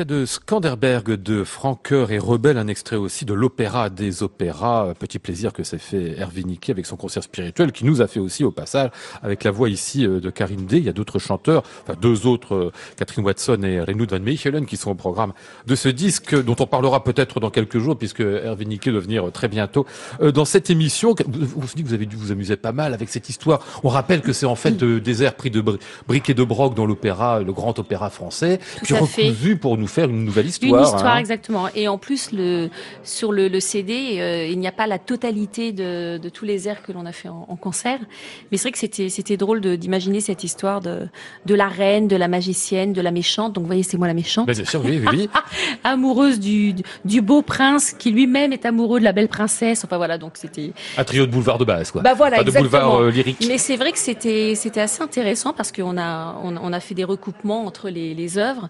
[0.00, 4.94] Extrait de Skanderberg de Francoeur et Rebelle, un extrait aussi de l'opéra des opéras.
[4.96, 8.20] Petit plaisir que s'est fait Hervé Niquet avec son concert spirituel qui nous a fait
[8.20, 8.90] aussi au passage
[9.24, 10.76] avec la voix ici euh, de Karine D.
[10.78, 14.66] Il y a d'autres chanteurs, enfin deux autres, euh, Catherine Watson et Renoud Van Mechelen
[14.66, 15.32] qui sont au programme
[15.66, 19.32] de ce disque dont on parlera peut-être dans quelques jours puisque Hervé Niquet doit venir
[19.32, 19.84] très bientôt
[20.20, 21.16] euh, dans cette émission.
[21.26, 23.66] Vous vous dites que vous avez dû vous amuser pas mal avec cette histoire.
[23.82, 26.44] On rappelle que c'est en fait de- des airs pris de bri- briques et de
[26.44, 30.50] broc dans l'opéra, le grand opéra français, puis recousu pour nous faire une nouvelle Une
[30.50, 30.82] histoire.
[30.84, 31.18] histoire, hein.
[31.18, 31.68] exactement.
[31.74, 32.70] Et en plus, le,
[33.02, 36.68] sur le, le CD, euh, il n'y a pas la totalité de, de tous les
[36.68, 37.98] airs que l'on a fait en, en concert.
[38.50, 41.08] Mais c'est vrai que c'était, c'était drôle d'imaginer cette histoire de,
[41.46, 43.52] de la reine, de la magicienne, de la méchante.
[43.54, 44.46] Donc, vous voyez, c'est moi la méchante.
[44.46, 45.28] Ben, bien sûr, oui, oui, oui.
[45.84, 46.74] amoureuse du,
[47.04, 49.84] du- beau prince qui lui-même est amoureux de la belle princesse.
[49.84, 50.72] Enfin voilà, donc c'était.
[50.96, 52.02] Un trio de boulevard de base, quoi.
[52.02, 53.44] Bah voilà, Pas de boulevard euh, lyrique.
[53.48, 56.94] Mais c'est vrai que c'était c'était assez intéressant parce qu'on a on, on a fait
[56.94, 58.68] des recoupements entre les, les œuvres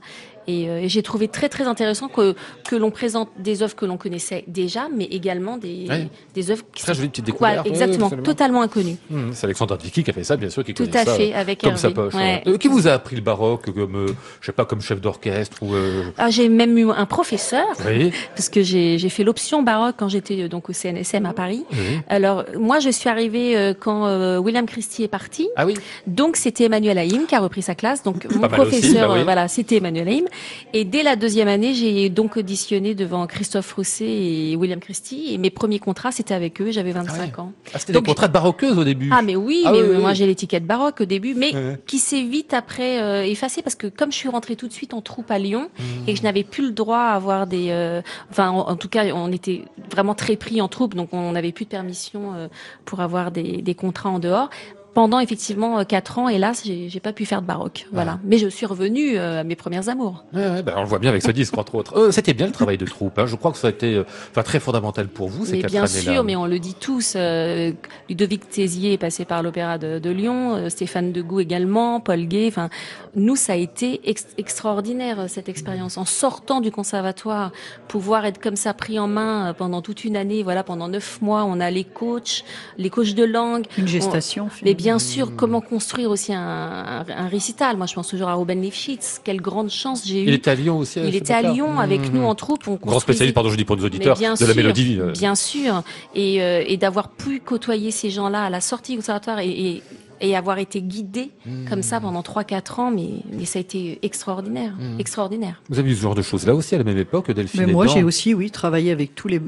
[0.48, 2.34] et, euh, et j'ai trouvé très très intéressant que
[2.68, 6.08] que l'on présente des œuvres que l'on connaissait déjà, mais également des Ouais.
[6.34, 7.66] des œuvres qui Très sont jolie petite découverte.
[7.66, 8.24] exactement, Ouais, absolument.
[8.24, 8.96] totalement inconnues.
[9.12, 11.14] Hum, c'est Alexandre Vicky qui a fait ça, bien sûr, qui Tout connaît à ça,
[11.14, 11.80] fait, avec comme Hervé.
[11.80, 12.14] sa poche.
[12.14, 12.42] Ouais.
[12.46, 14.06] Euh, qui vous a appris le baroque comme, euh,
[14.40, 18.10] je sais pas, comme chef d'orchestre ou euh, Ah, j'ai même eu un professeur oui,
[18.34, 21.64] parce que j'ai j'ai fait l'option baroque quand j'étais euh, donc au CNSM à Paris.
[22.08, 25.48] Alors moi je suis arrivée euh, quand euh, William Christie est parti.
[25.56, 25.74] Ah oui.
[26.06, 28.02] Donc c'était Emmanuel Haïm qui a repris sa classe.
[28.02, 29.20] Donc mon aussi, professeur, bah oui.
[29.20, 30.24] euh, voilà, c'était Emmanuel Haïm.
[30.74, 35.32] Et dès la deuxième année, j'ai donc auditionné devant Christophe Rousset et William Christie.
[35.32, 36.70] Et mes premiers contrats, c'était avec eux.
[36.70, 37.52] J'avais 25 ans.
[37.74, 39.08] Ah, c'était des contrats de baroqueuses au début.
[39.12, 40.16] Ah mais oui, Ah mais oui, oui, moi oui.
[40.16, 41.78] j'ai l'étiquette baroque au début, mais Ouais.
[41.86, 44.94] qui s'est vite après euh, effacée parce que comme je suis rentrée tout de suite
[44.94, 45.82] en troupe à Lyon Mmh.
[46.08, 48.88] et que je n'avais plus le droit à avoir des, euh, enfin en, en tout
[48.88, 52.48] cas on était vraiment très pris en troupe, donc on n'avait plus de permission euh,
[52.84, 54.50] pour avoir des, des contrats en dehors.
[54.98, 58.18] Pendant effectivement euh, quatre ans, hélas, j'ai j'ai pas pu faire de baroque, voilà.
[58.24, 60.24] Mais je suis revenue euh, à mes premières amours.
[60.34, 61.96] Ouais, ouais, bah, on le voit bien avec ce disque, entre autres.
[61.96, 63.16] Euh, C'était bien le travail de troupe.
[63.16, 63.26] Hein.
[63.26, 65.70] Je crois que ça a été euh, enfin, très fondamental pour vous, ces Mais quatre
[65.70, 66.12] bien années-là.
[66.14, 67.12] sûr, mais on le dit tous.
[67.14, 67.70] euh,
[68.08, 72.46] Ludovic Tézier est passé par l'Opéra de, de Lyon, euh, Stéphane Degout également, Paul Gay.
[72.48, 72.68] Enfin,
[73.14, 75.96] nous, ça a été ex- extraordinaire cette expérience.
[75.96, 77.52] En sortant du conservatoire,
[77.86, 80.42] pouvoir être comme ça pris en main pendant toute une année.
[80.42, 82.42] Voilà, pendant neuf mois, on a les coachs,
[82.78, 83.64] les coachs de langue.
[83.78, 84.46] Une gestation.
[84.64, 84.87] Mais finalement.
[84.88, 88.60] Bien sûr, comment construire aussi un, un, un récital Moi, je pense toujours à Ruben
[88.60, 89.20] Lifshitz.
[89.22, 90.34] Quelle grande chance j'ai Il eue.
[90.34, 91.00] était à Lyon aussi.
[91.04, 92.16] Il était à Lyon avec Mmh.
[92.16, 92.66] nous en troupe.
[92.68, 94.98] On Grand spécialiste, pardon, je dis pour nos auditeurs, de la sûr, mélodie.
[95.00, 95.82] euh, Bien sûr.
[96.14, 99.82] Et, euh, et d'avoir pu côtoyer ces gens-là à la sortie du conservatoire et, et,
[100.20, 101.30] et avoir été guidé
[101.68, 104.72] comme ça pendant 3-4 ans, mais, mais ça a été extraordinaire.
[104.98, 105.62] Extraordinaire.
[105.68, 107.86] Vous avez eu ce genre de choses-là aussi à la même époque, Delphine Mais moi,
[107.86, 109.40] j'ai aussi, oui, travaillé avec tous les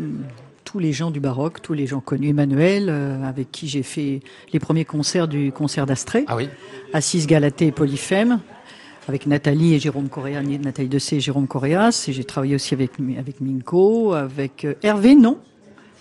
[0.70, 2.28] tous les gens du baroque, tous les gens connus.
[2.28, 4.20] Emmanuel, euh, avec qui j'ai fait
[4.52, 6.48] les premiers concerts du concert d'Astrée, Ah oui.
[6.92, 8.38] Assis Galatée et Polyphème,
[9.08, 12.04] avec Nathalie et Jérôme Correa, Nathalie Dessay et Jérôme Correas.
[12.06, 15.38] Et j'ai travaillé aussi avec avec Minko, avec euh, Hervé, non.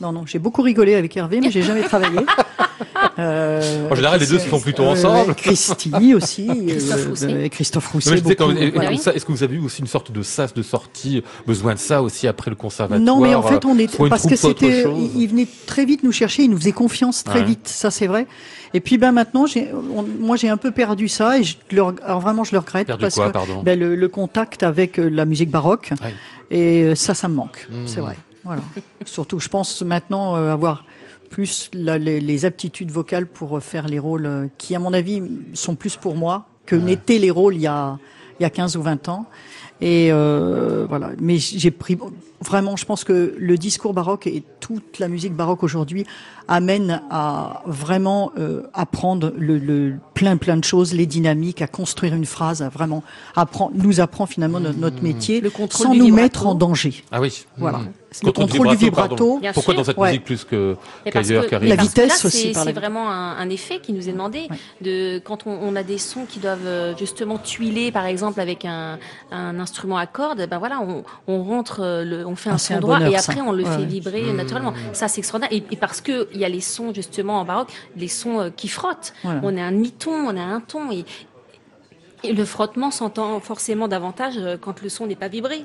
[0.02, 2.20] Non, non, j'ai beaucoup rigolé avec Hervé, mais j'ai jamais travaillé.
[3.18, 5.36] Euh, En général, les deux se font plutôt euh, ensemble.
[5.36, 6.48] Christy aussi.
[6.68, 7.50] Christophe euh, Rousset.
[7.50, 8.16] Christophe Rousset.
[9.16, 12.02] Est-ce que vous avez eu aussi une sorte de sas de sortie, besoin de ça
[12.02, 15.28] aussi après le conservatoire Non, mais en fait, on euh, est parce que c'était, il
[15.28, 17.46] venait très vite nous chercher, il nous faisait confiance très Ouais.
[17.46, 18.28] vite, ça c'est vrai.
[18.74, 19.70] Et puis ben maintenant, j'ai,
[20.20, 22.88] moi j'ai un peu perdu ça et je le, reg- alors vraiment je le regrette
[22.88, 26.14] Perdu parce quoi, que pardon ben, le, le contact avec euh, la musique baroque Ouais.
[26.52, 27.76] et euh, ça, ça me manque, Mmh.
[27.88, 28.16] c'est vrai.
[28.44, 28.62] Voilà.
[29.06, 30.84] Surtout, je pense maintenant euh, avoir
[31.30, 35.22] plus la- les, les aptitudes vocales pour faire les rôles qui, à mon avis,
[35.54, 37.98] sont plus pour moi que n'étaient les rôles il y a
[38.40, 39.26] il y a 15 ou 20 ans.
[39.82, 41.10] Et euh, voilà.
[41.20, 41.98] Mais j'ai pris
[42.42, 46.06] vraiment, je pense que le discours baroque et toute la musique baroque aujourd'hui
[46.48, 52.14] amène à vraiment euh, apprendre le, le plein plein de choses, les dynamiques, à construire
[52.16, 53.04] une phrase, à vraiment
[53.36, 57.04] apprendre, nous apprend finalement notre, notre métier Le sans nous mettre en danger.
[57.12, 57.46] Ah oui.
[57.58, 57.80] Voilà.
[57.80, 57.92] Mmh.
[58.24, 59.40] Le contrôle du vibrato.
[59.54, 59.76] Pourquoi sûr.
[59.76, 60.08] dans cette Ouais.
[60.10, 60.76] musique plus que
[61.12, 64.48] qu'ailleurs, La vitesse là, aussi, c'est- vraiment un, un effet qui nous est demandé.
[64.50, 64.58] Ouais.
[64.82, 68.66] De quand on, on a des sons qui doivent euh, justement tuiler, par exemple avec
[68.66, 68.98] un,
[69.32, 72.58] un instrument à cordes, ben voilà, on, on rentre, euh, le, on fait Ah, un
[72.58, 73.32] son un droit bonheur, et ça.
[73.32, 74.74] après on le Ouais, fait vibrer naturellement.
[74.94, 75.56] Ça c'est extraordinaire.
[75.56, 78.50] Et, et parce que il y a les sons justement en baroque, les sons euh,
[78.50, 79.14] qui frottent.
[79.24, 79.40] Voilà.
[79.44, 81.06] On a un demi-ton, on a un ton et
[82.24, 85.64] et le frottement s'entend forcément davantage euh, quand le son n'est pas vibré.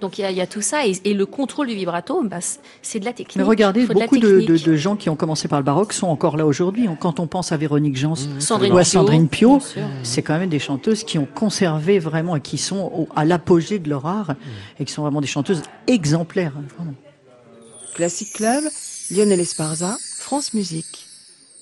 [0.00, 2.22] Donc il y a, il y a tout ça et, et le contrôle du vibrato,
[2.24, 2.38] bah,
[2.82, 3.36] c'est de la technique.
[3.36, 4.64] Mais regardez, beaucoup de, de, technique.
[4.66, 6.88] de gens qui ont commencé par le baroque sont encore là aujourd'hui.
[7.00, 9.82] Quand on pense à Véronique Jans Sandrine ou à Pio, Sandrine Pio, sûr.
[10.02, 13.78] c'est quand même des chanteuses qui ont conservé vraiment et qui sont au- à l'apogée
[13.78, 14.34] de leur art
[14.80, 16.52] et qui sont vraiment des chanteuses exemplaires.
[16.58, 16.94] hein, vraiment.
[17.94, 18.64] Classic Club,
[19.10, 21.06] Lionel Esparza, France Musique.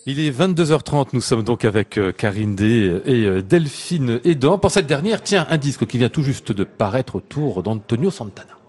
[0.04, 4.58] Il est 22h30, nous sommes donc avec euh, Karine D et euh, Delphine Edan.
[4.58, 8.61] Pour cette dernière, tiens, un disque qui vient tout juste de paraître autour d'Antonio Santana.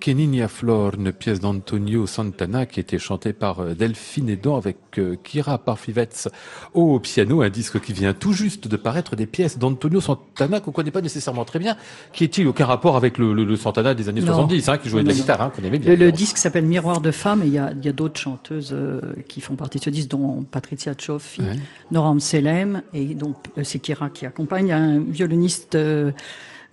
[0.00, 4.76] Pequenini a Flor, une pièce d'Antonio Santana qui était chantée par euh, Delphine Edan avec
[4.98, 6.28] euh, Kira Parfivets
[6.74, 10.70] au piano, un disque qui vient tout juste de paraître des pièces d'Antonio Santana qu'on
[10.70, 11.78] connaît pas nécessairement très bien.
[12.12, 12.46] Qui est-il?
[12.46, 14.26] Aucun rapport avec le, le- le Santana des années Non.
[14.34, 15.88] 70, hein, qui jouait de la guitare, hein, qu'on aimait bien.
[15.92, 18.20] Le, le disque s'appelle Miroir de femme et il y a, il y a d'autres
[18.20, 21.56] chanteuses euh, qui font partie de ce disque, dont Patricia Cioffi, Ouais.
[21.90, 24.72] Noram Selem et donc euh, c'est Kira qui accompagne.
[24.72, 26.10] Un violoniste euh,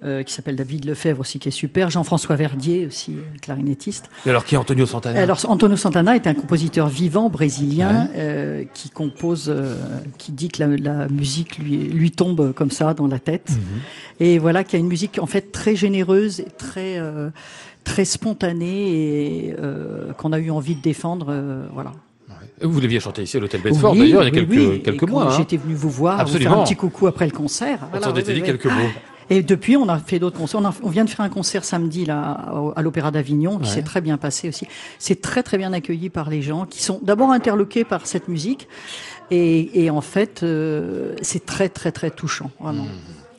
[0.03, 4.09] euh, qui s'appelle David Lefebvre aussi qui est super, Jean-François Verdier aussi, euh, clarinettiste.
[4.25, 8.63] Et alors qui est Antonio Santana Alors Antonio Santana est un compositeur vivant brésilien euh,
[8.73, 9.75] qui compose, euh,
[10.17, 13.49] qui dit que la, la musique lui, lui tombe comme ça dans la tête.
[14.19, 16.99] Et voilà, qui a une musique en fait très généreuse et très
[17.83, 19.55] très spontanée et
[20.17, 21.33] qu'on a eu envie de défendre.
[21.73, 21.91] voilà.
[22.61, 24.81] Vous l'aviez chanté ici à l'hôtel Bedford Oui, d'ailleurs il y a oui, quelques, oui.
[24.83, 25.33] Quelques mois.
[25.33, 25.37] Hein.
[25.37, 26.51] J'étais venu vous voir, vous Absolument.
[26.51, 27.79] faire un petit coucou après le concert.
[27.81, 28.71] On Voilà, s'en oui, était dit quelques mots.
[29.29, 30.59] Et depuis, on a fait d'autres concerts.
[30.61, 33.75] On, a- on vient de faire un concert samedi là à l'Opéra d'Avignon, qui Ouais.
[33.75, 34.67] s'est très bien passé aussi.
[34.99, 38.67] C'est très très bien accueilli par les gens, qui sont d'abord interloqués par cette musique,
[39.31, 42.85] et, et en fait, euh, c'est très très très touchant, vraiment.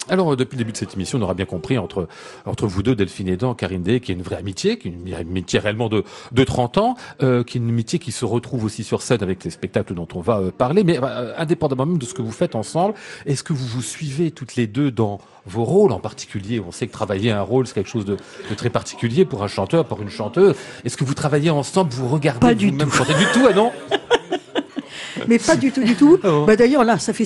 [0.08, 2.08] Alors, euh, depuis le début de cette émission, on aura bien compris entre
[2.46, 4.90] entre vous deux, Delphine et Dan, Karine Day, qui est une vraie amitié, qui est
[4.92, 8.64] une amitié réellement de de 30 ans, euh, qui est une amitié qui se retrouve
[8.64, 10.84] aussi sur scène avec les spectacles dont on va euh, parler.
[10.84, 12.94] Mais euh, indépendamment même de ce que vous faites ensemble,
[13.26, 15.92] est-ce que vous vous suivez toutes les deux dans vos rôles?
[15.92, 18.16] En particulier On sait que travailler un rôle, c'est quelque chose de,
[18.50, 20.54] de très particulier pour un chanteur, pour une chanteuse.
[20.84, 22.96] Est-ce que vous travaillez ensemble Vous regardez Pas du vous-même tout.
[22.96, 23.14] chanter?
[23.14, 23.72] Du tout Ah non?
[25.28, 26.18] Mais pas du tout, du tout.
[26.24, 26.44] Oh.
[26.46, 27.24] Bah, D'ailleurs, là, ça fait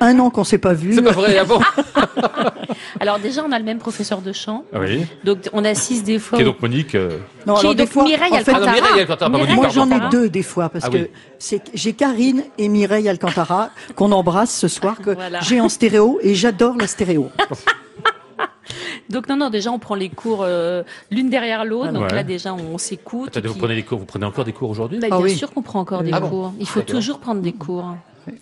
[0.00, 0.94] un an qu'on s'est pas vu.
[0.94, 1.60] C'est pas vrai avant
[3.00, 4.64] Alors déjà, on a le même professeur de chant.
[4.72, 5.04] Ah Oui.
[5.24, 6.36] Donc on assiste des fois.
[6.38, 8.52] Qui est donc Monique euh, Non, Qui alors, est des donc fois, Mireille en fait,
[8.52, 8.72] Ah Alcantara.
[8.76, 11.92] Mireille Alcantara, pardon, Mireille Moi, j'en ai deux des fois parce Ah que c'est j'ai
[11.94, 15.40] Karine et Mireille Alcantara qu'on embrasse ce soir que Voilà.
[15.40, 17.30] j'ai en stéréo et j'adore la stéréo.
[19.10, 21.88] Donc non, non, déjà on prend les cours euh, l'une derrière l'autre.
[21.90, 22.14] Ah, donc ouais.
[22.14, 23.28] là déjà on s'écoute.
[23.28, 24.98] Attendez, vous puis- prenez des cours, vous prenez encore des cours aujourd'hui?
[25.00, 25.34] Bah, Ah bien oui.
[25.36, 26.52] sûr qu'on prend encore des Ah bon cours.
[26.60, 26.94] Il faut D'accord.
[26.94, 27.94] toujours prendre des cours.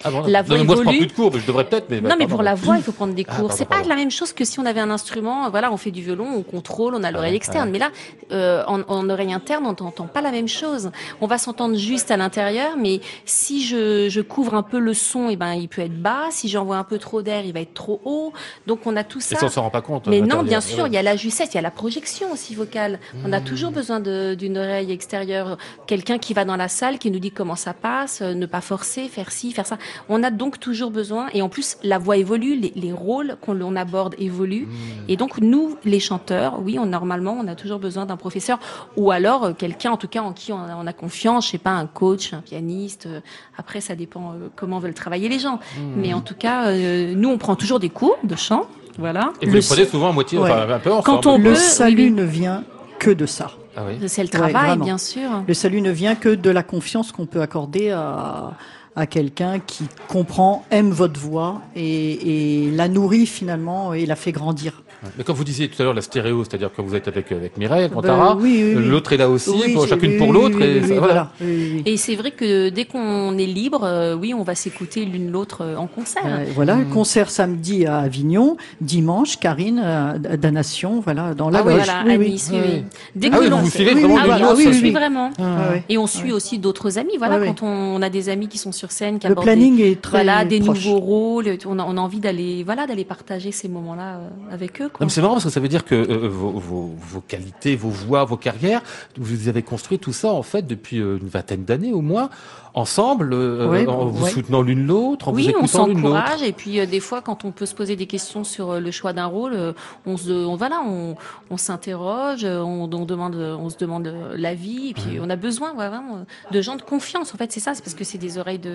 [0.04, 0.98] Ah La non, voix mais moi je prends évolue.
[0.98, 1.86] plus de cours, mais je devrais peut-être.
[1.90, 2.28] Mais non, mais pardon.
[2.34, 3.48] pour la voix, il faut prendre des Ah, cours.
[3.48, 5.48] pardon, c'est pas la même chose que si on avait un instrument.
[5.50, 7.70] Voilà, on fait du violon, on contrôle, on a l'oreille Ouais, externe.
[7.70, 7.90] Mais là,
[8.32, 10.90] euh, en, en oreille interne, on n'entend pas la même chose.
[11.20, 15.28] On va s'entendre juste à l'intérieur, mais si je, je couvre un peu le son,
[15.30, 16.24] et ben il peut être bas.
[16.30, 18.32] Si j'envoie un peu trop d'air, il va être trop haut.
[18.66, 19.36] Donc on a tout ça.
[19.36, 20.06] Et ça, on s'en rend pas compte.
[20.06, 22.32] Mais à non, bien sûr, il y a la justesse, il y a la projection
[22.32, 22.98] aussi vocale.
[23.24, 25.56] On a toujours besoin d'une oreille extérieure,
[25.86, 28.60] quelqu'un qui va dans la salle, qui nous dit comment ça passe, euh, ne pas
[28.60, 29.69] forcer, faire ci, faire ça.
[30.08, 33.76] On a donc toujours besoin, et en plus, la voix évolue, les, les rôles qu'on
[33.76, 34.68] aborde évoluent.
[35.08, 38.58] Et donc, nous, les chanteurs, oui, on, normalement, on a toujours besoin d'un professeur,
[38.96, 41.52] ou alors euh, quelqu'un, en tout cas, en qui on a, on a confiance, je
[41.52, 43.06] sais pas, un coach, un pianiste.
[43.06, 43.20] euh,
[43.58, 45.58] Après, ça dépend euh, comment veulent travailler les gens.
[45.96, 48.66] Mais en tout cas, euh, nous, on prend toujours des cours de chant.
[48.98, 49.32] Voilà.
[49.40, 50.50] Et vous Le les prenez souvent à moitié, Ouais.
[50.50, 51.04] enfin un peu ensemble.
[51.04, 52.10] Quand on Le peut, salut oui, oui.
[52.10, 52.64] ne vient
[52.98, 53.52] que de ça.
[53.76, 54.08] Ah oui.
[54.08, 55.30] C'est le travail, bien sûr.
[55.46, 58.52] Le salut ne vient que de la confiance qu'on peut accorder à,
[58.96, 64.82] à quelqu'un qui comprend, aime votre voix et, la nourrit finalement et la fait grandir.
[65.16, 67.56] Mais comme vous disiez tout à l'heure, la stéréo, c'est-à-dire que vous êtes avec, avec
[67.56, 68.84] Mireille, Cantara, Ben, oui, oui, oui.
[68.88, 70.98] l'autre est là aussi, Oui, pour, c'est- chacune pour l'autre, oui, et oui, ça- oui,
[70.98, 71.30] voilà.
[71.40, 71.82] Oui, oui, oui.
[71.86, 75.62] Et c'est vrai que dès qu'on est libre, euh, oui, on va s'écouter l'une l'autre
[75.62, 76.22] euh, en concert.
[76.26, 81.72] Euh, voilà, concert samedi à Avignon, dimanche, Karine, à Damnation, voilà, dans la Ah oui,
[81.74, 81.84] loge.
[81.86, 82.30] Voilà, Oui, à oui.
[82.32, 82.64] Nice, oui, Ouais.
[82.74, 82.82] oui.
[83.16, 84.64] Dès Ah que oui, l'on vous vous suivez Oui, vraiment oui, les voilà, nuances oui,
[84.66, 84.92] on oui, suit oui.
[84.92, 85.30] vraiment.
[85.38, 85.58] Ah.
[85.88, 87.16] Et on suit aussi d'autres amis.
[87.18, 89.92] Voilà, Ah quand on a des amis qui sont sur scène, qui Le planning des,
[89.92, 90.84] est très voilà, des proche.
[90.84, 94.20] nouveaux rôles, on a, on a envie d'aller, voilà, d'aller partager ces moments-là
[94.52, 94.89] avec eux.
[94.98, 95.06] Non, Quoi.
[95.06, 97.90] mais c'est marrant parce que ça veut dire que euh, vos, vos, vos qualités, vos
[97.90, 98.82] voix, vos carrières,
[99.16, 102.30] vous avez construit tout ça en fait depuis euh, une vingtaine d'années au moins,
[102.74, 104.30] ensemble, euh, Ouais, en vous ouais.
[104.30, 106.16] soutenant l'une l'autre, en Oui, vous on écoutant l'une l'autre.
[106.18, 108.80] s'encourage et puis euh, des fois quand on peut se poser des questions sur euh,
[108.80, 109.72] le choix d'un rôle, euh,
[110.06, 111.16] on se on, voilà, on,
[111.50, 115.70] on s'interroge, euh, on, on demande on se demande l'avis et puis on a besoin
[115.74, 118.38] ouais, vraiment de gens de confiance en fait, c'est ça, c'est parce que c'est des
[118.38, 118.70] oreilles de,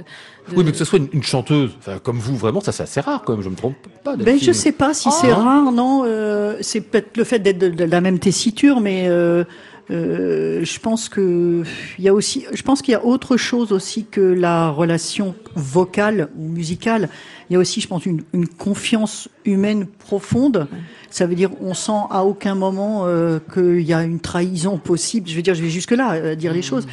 [0.50, 2.84] de- Oui, mais que ce soit une, une chanteuse, enfin, comme vous, vraiment, ça c'est
[2.84, 4.16] assez rare quand même, je me trompe pas.
[4.16, 5.36] Ben, je sais pas si c'est Oh.
[5.36, 6.04] rare, non.
[6.06, 9.44] euh, c'est peut-être le fait d'être de, de la même tessiture, mais euh,
[9.92, 11.64] euh, je pense que
[12.00, 15.36] il y a aussi, je pense qu'il y a autre chose aussi que la relation
[15.56, 17.10] vocale ou musicale.
[17.50, 20.68] Il y a aussi, je pense, une, une confiance humaine profonde.
[21.12, 25.30] Ça veut dire, on sent à aucun moment euh, qu'il y a une trahison possible.
[25.30, 26.88] Je veux dire, je vais jusque là euh, dire les choses.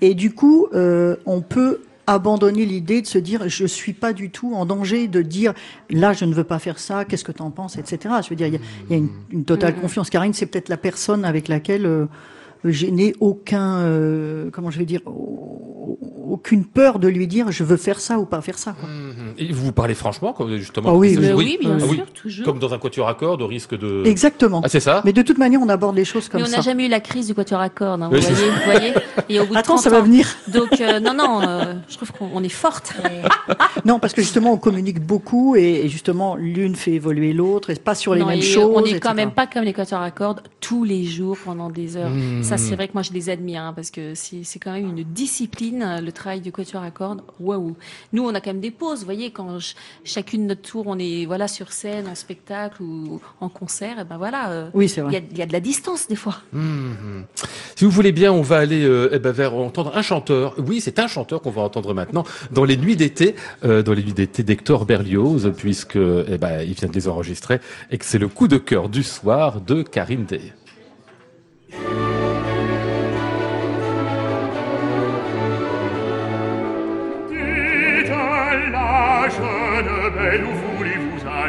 [0.00, 4.30] Et du coup, euh, on peut abandonner l'idée de se dire je suis pas du
[4.30, 5.54] tout en danger de dire
[5.90, 8.36] là je ne veux pas faire ça qu'est-ce que tu en penses etc je veux
[8.36, 10.10] dire il y a, il y a une, une totale confiance.
[10.10, 12.06] Karine c'est peut-être la personne avec laquelle euh,
[12.64, 17.62] je n'ai aucun euh, comment je vais dire au- aucune peur de lui dire je
[17.62, 18.88] veux faire ça ou pas faire ça quoi.
[18.88, 19.34] Mhm.
[19.38, 20.88] Et vous parlez franchement, comme justement.
[20.90, 22.44] Ah oui, Mais oui, bien Ah sûr, toujours.
[22.46, 24.02] Comme dans un quatuor à cordes, au risque de.
[24.06, 24.60] Exactement.
[24.64, 26.56] Ah, c'est ça Mais de toute manière, on aborde les choses comme Mais on ça.
[26.56, 28.92] n'a jamais eu la crise du quatuor à cordes, hein, vous Oui, voyez, vous voyez.
[29.28, 30.02] Et au bout de Attends, 30 ça va ans.
[30.02, 30.26] venir.
[30.52, 32.94] Donc euh, non, non, euh, je trouve qu'on on est forte.
[33.84, 37.74] Non, parce que justement, on communique beaucoup et, et justement, l'une fait évoluer l'autre et
[37.74, 38.64] pas sur les Non, mêmes et choses.
[38.74, 39.14] on n'est quand etc.
[39.14, 42.08] même pas comme les quatuors à cordes tous les jours pendant des heures.
[42.08, 42.42] Mmh.
[42.44, 45.02] Ça, c'est vrai que moi, je les admire hein, parce que c'est quand même une
[45.04, 47.22] discipline, le travail du quatuor à cordes.
[47.40, 47.76] Waouh
[48.12, 49.00] Nous, on a quand même des pauses.
[49.00, 49.74] Vous voyez, quand ch-
[50.04, 54.16] chacune notre tour, on est voilà sur scène, en spectacle ou en concert, et ben
[54.18, 54.50] voilà.
[54.50, 55.16] euh, Oui, c'est Il y, vrai.
[55.16, 56.36] a, il y a de la distance des fois.
[56.52, 57.24] Mhm.
[57.76, 60.54] Si vous voulez bien, on va aller euh, eh ben, vers entendre un chanteur.
[60.58, 63.34] Oui, c'est un chanteur qu'on va entendre maintenant dans les nuits d'été,
[63.64, 67.60] euh, dans les nuits d'été d'Hector Berlioz, puisque eh ben, il vient de les enregistrer
[67.90, 70.52] et que c'est le coup de cœur du soir de Karine Day.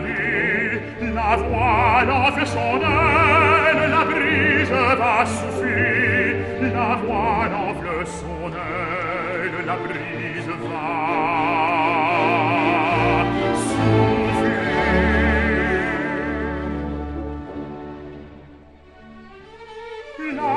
[0.01, 0.79] nuit
[1.13, 4.69] la voilà son aile la brise
[4.99, 10.85] va souffler la voilà fait son aile la brise va
[13.55, 14.15] souffler
[20.35, 20.53] la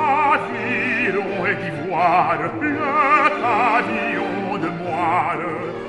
[1.47, 2.49] est d'ivoire le
[3.41, 5.37] pavillon de moire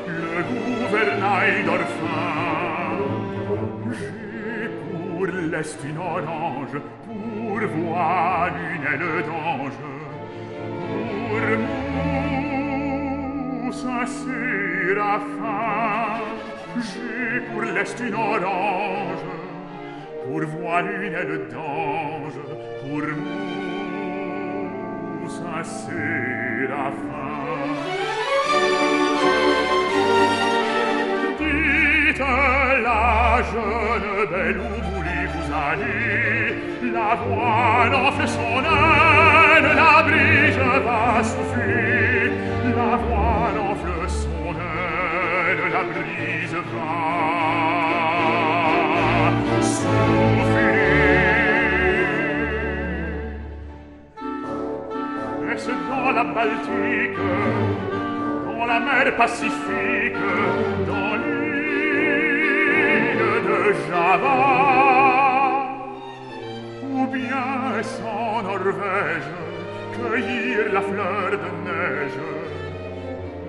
[0.06, 2.59] le gouvernail d'orphin
[5.50, 9.80] laissent une orange pour voir une aile d'ange.
[11.28, 11.42] Pour
[13.62, 16.20] nous sasser la faim,
[16.76, 19.24] j'ai pour l'est une orange
[20.30, 22.38] pour voir une aile d'ange,
[22.82, 23.04] pour
[25.22, 27.70] nous sasser la faim.
[31.38, 34.89] Dites la jeune belle
[35.50, 36.54] salir
[36.98, 42.30] la voile en fait son aile la brise va souffler.
[42.78, 43.92] La voile enfle
[44.22, 46.94] son aile la brise va
[49.72, 50.90] souffler.
[55.52, 57.22] Est-ce dans la Baltique
[58.46, 60.22] dans la mer Pacifique
[60.88, 62.02] dans l'île
[63.48, 64.89] de Java?
[67.12, 69.30] bien sans Norvège
[69.94, 72.20] Cueillir la fleur de neige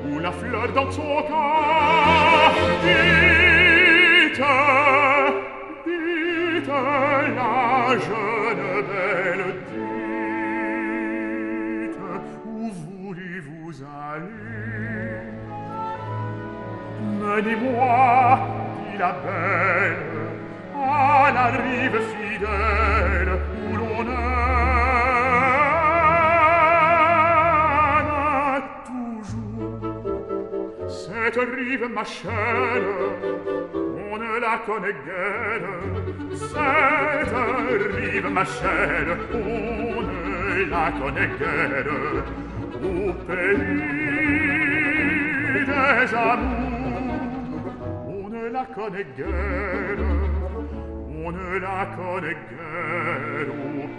[0.09, 2.51] Ou la fleur dans son cas
[2.83, 4.43] Dites,
[5.85, 6.67] dites
[7.37, 9.45] la jeune belle
[11.83, 11.99] Dites,
[12.45, 13.73] où voulez-vous
[14.13, 14.71] aller?
[17.19, 18.39] Menez-moi,
[18.91, 20.11] dit la belle
[20.83, 23.39] à la rive fidèle
[32.01, 32.31] ma chère,
[33.75, 35.67] on ne la connaît guère.
[36.33, 37.35] Cette
[37.95, 41.93] rive, ma chère, on ne la connaît guère.
[42.83, 44.05] Au pays
[45.65, 47.21] des amours,
[48.07, 50.30] on ne la connaît guère
[51.23, 53.89] ohne lack, ohne Geruch,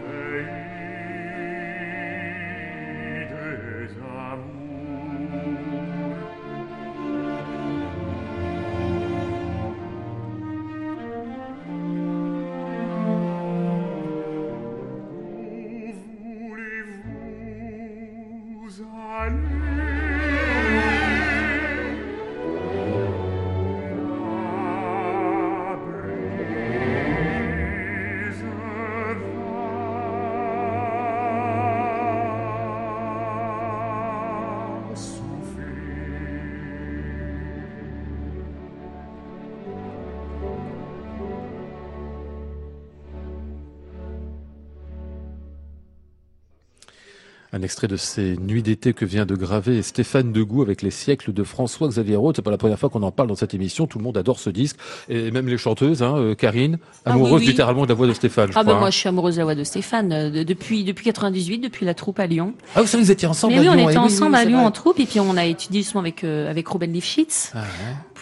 [47.63, 51.33] Un extrait de ces nuits d'été que vient de graver Stéphane Degout avec les siècles
[51.33, 52.35] de François-Xavier Roth.
[52.35, 53.87] C'est pas la première fois qu'on en parle dans cette émission.
[53.87, 54.79] Tout le monde adore ce disque.
[55.09, 57.47] Et même les chanteuses, hein, euh, Karine, Ah oui, amoureuse oui.
[57.47, 58.73] littéralement de la voix de Stéphane, je Ah crois.
[58.73, 58.91] ben moi hein.
[58.91, 61.95] je suis amoureuse de la voix de Stéphane euh, de- depuis depuis 98 depuis la
[61.95, 62.55] troupe à Lyon.
[62.75, 63.89] Ah, vous savez, vous étiez ensemble Mais à oui, on Lyon.
[63.91, 66.51] était Eh ensemble à Lyon en troupe et puis on a étudié justement avec euh,
[66.51, 67.65] avec Ruben Lifshitz Ah, ouais.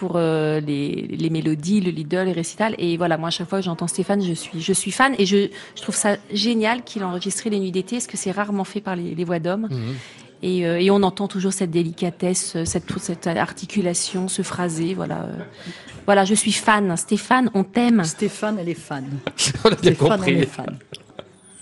[0.00, 3.58] Pour euh, les, les mélodies, le leader, les récitals et voilà, moi à chaque fois
[3.58, 7.02] que j'entends Stéphane, je suis je suis fan et je je trouve ça génial qu'il
[7.02, 9.68] a enregistré les nuits d'été parce que c'est rarement fait par les, les voix d'hommes.
[9.70, 9.94] Mhm.
[10.42, 14.94] Et, euh, et on entend toujours cette délicatesse, euh, cette, cette articulation, ce phrasé.
[14.94, 15.28] Voilà,
[16.06, 16.96] voilà, je suis fan.
[16.96, 18.02] Stéphane, on t'aime.
[18.04, 19.04] Stéphane, elle est fan.
[19.64, 20.32] On a bien Stéphane, compris.
[20.32, 20.78] elle est fan.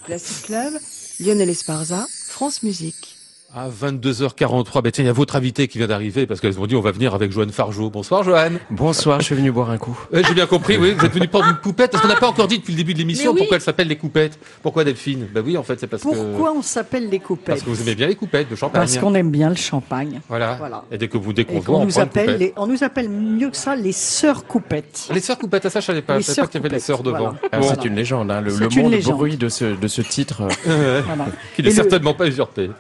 [0.04, 0.74] Classic Club,
[1.18, 3.17] Lionel Esparza, France Musique.
[3.56, 6.66] À 22h43, ben tiens, il y a votre invité qui vient d'arriver parce qu'elles m'ont
[6.66, 7.88] dit on va venir avec Joanne Fargeau.
[7.88, 8.58] Bonsoir Joanne.
[8.70, 9.98] Bonsoir, je suis venu boire un coup.
[10.12, 11.90] Euh, J'ai bien compris, oui, vous êtes venu prendre une coupette.
[11.92, 13.38] Parce qu'on n'a pas encore dit depuis le début de l'émission oui.
[13.38, 14.38] pourquoi elle s'appelle les coupettes?
[14.60, 15.28] Pourquoi Delphine?
[15.32, 17.46] Ben oui, en fait, c'est parce que Pourquoi on s'appelle les coupettes?
[17.46, 18.82] Parce que vous aimez bien les coupettes de champagne.
[18.82, 20.20] Parce qu'on aime bien le champagne.
[20.28, 20.56] Voilà.
[20.56, 20.84] Voilà.
[20.92, 23.56] Et dès que vous voit, qu'on on nous appelle les, on nous appelle mieux que
[23.56, 25.08] ça les sœurs coupettes.
[25.10, 26.16] Les sœurs coupettes, à ça je savais pas.
[26.16, 27.18] Les Je savais pas sœurs qu'il y avait coupettes, sœurs devant.
[27.18, 27.38] voilà.
[27.50, 27.68] Ah, Bon.
[27.70, 29.16] C'est une légende, hein, le, C'est le une monde légende.
[29.16, 30.42] bruit de ce, de ce titre.
[30.66, 31.28] Voilà.
[31.56, 32.70] Qui n'est certainement pas usurpé.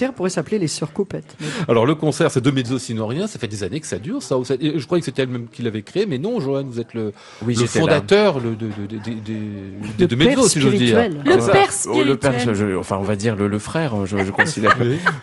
[0.00, 1.36] Concerts pourraient s'appeler les sœurs coupettes.
[1.68, 3.26] Alors le concert, c'est deux mezzo sinon rien.
[3.26, 4.22] Ça fait des années que ça dure.
[4.22, 7.12] Ça, je croyais que c'était elle-même qui l'avait créé, mais non, Joanne, vous êtes le,
[7.42, 7.84] Oui, le j'étais là.
[7.84, 10.96] fondateur le, de, de, de, de, de, mezzo, si j'ose dire.
[10.98, 11.22] spirituel.
[11.24, 11.52] Le ça.
[11.52, 12.54] père Oh, le père, spirituel.
[12.72, 14.74] je- enfin, on va dire le, le frère, je, je considère.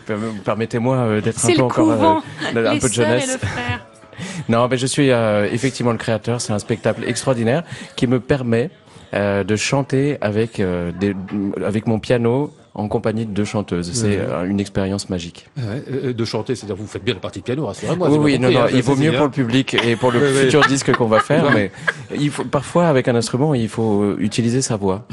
[0.08, 2.20] Perm- Permettez-moi euh, d'être un peu encore euh,
[2.56, 3.34] un les peu de et jeunesse.
[3.42, 3.86] le frère.
[4.50, 6.40] Non, mais je suis euh, effectivement le créateur.
[6.42, 7.64] C'est un spectacle extraordinaire
[7.96, 8.70] qui me permet
[9.14, 11.16] euh, de chanter avec euh, des,
[11.64, 13.92] avec mon piano en compagnie de deux chanteuses.
[13.92, 15.48] C'est euh, une expérience magique.
[15.58, 18.10] Ouais, euh, de chanter, c'est-à-dire vous faites bien la partie piano, rassurez-moi.
[18.12, 20.62] oui, oui, non, non, hein, il vaut mieux pour le public et pour le futur
[20.68, 21.72] disque qu'on va faire, Ouais.
[22.12, 25.06] mais il faut parfois avec un instrument, il faut euh, utiliser sa voix.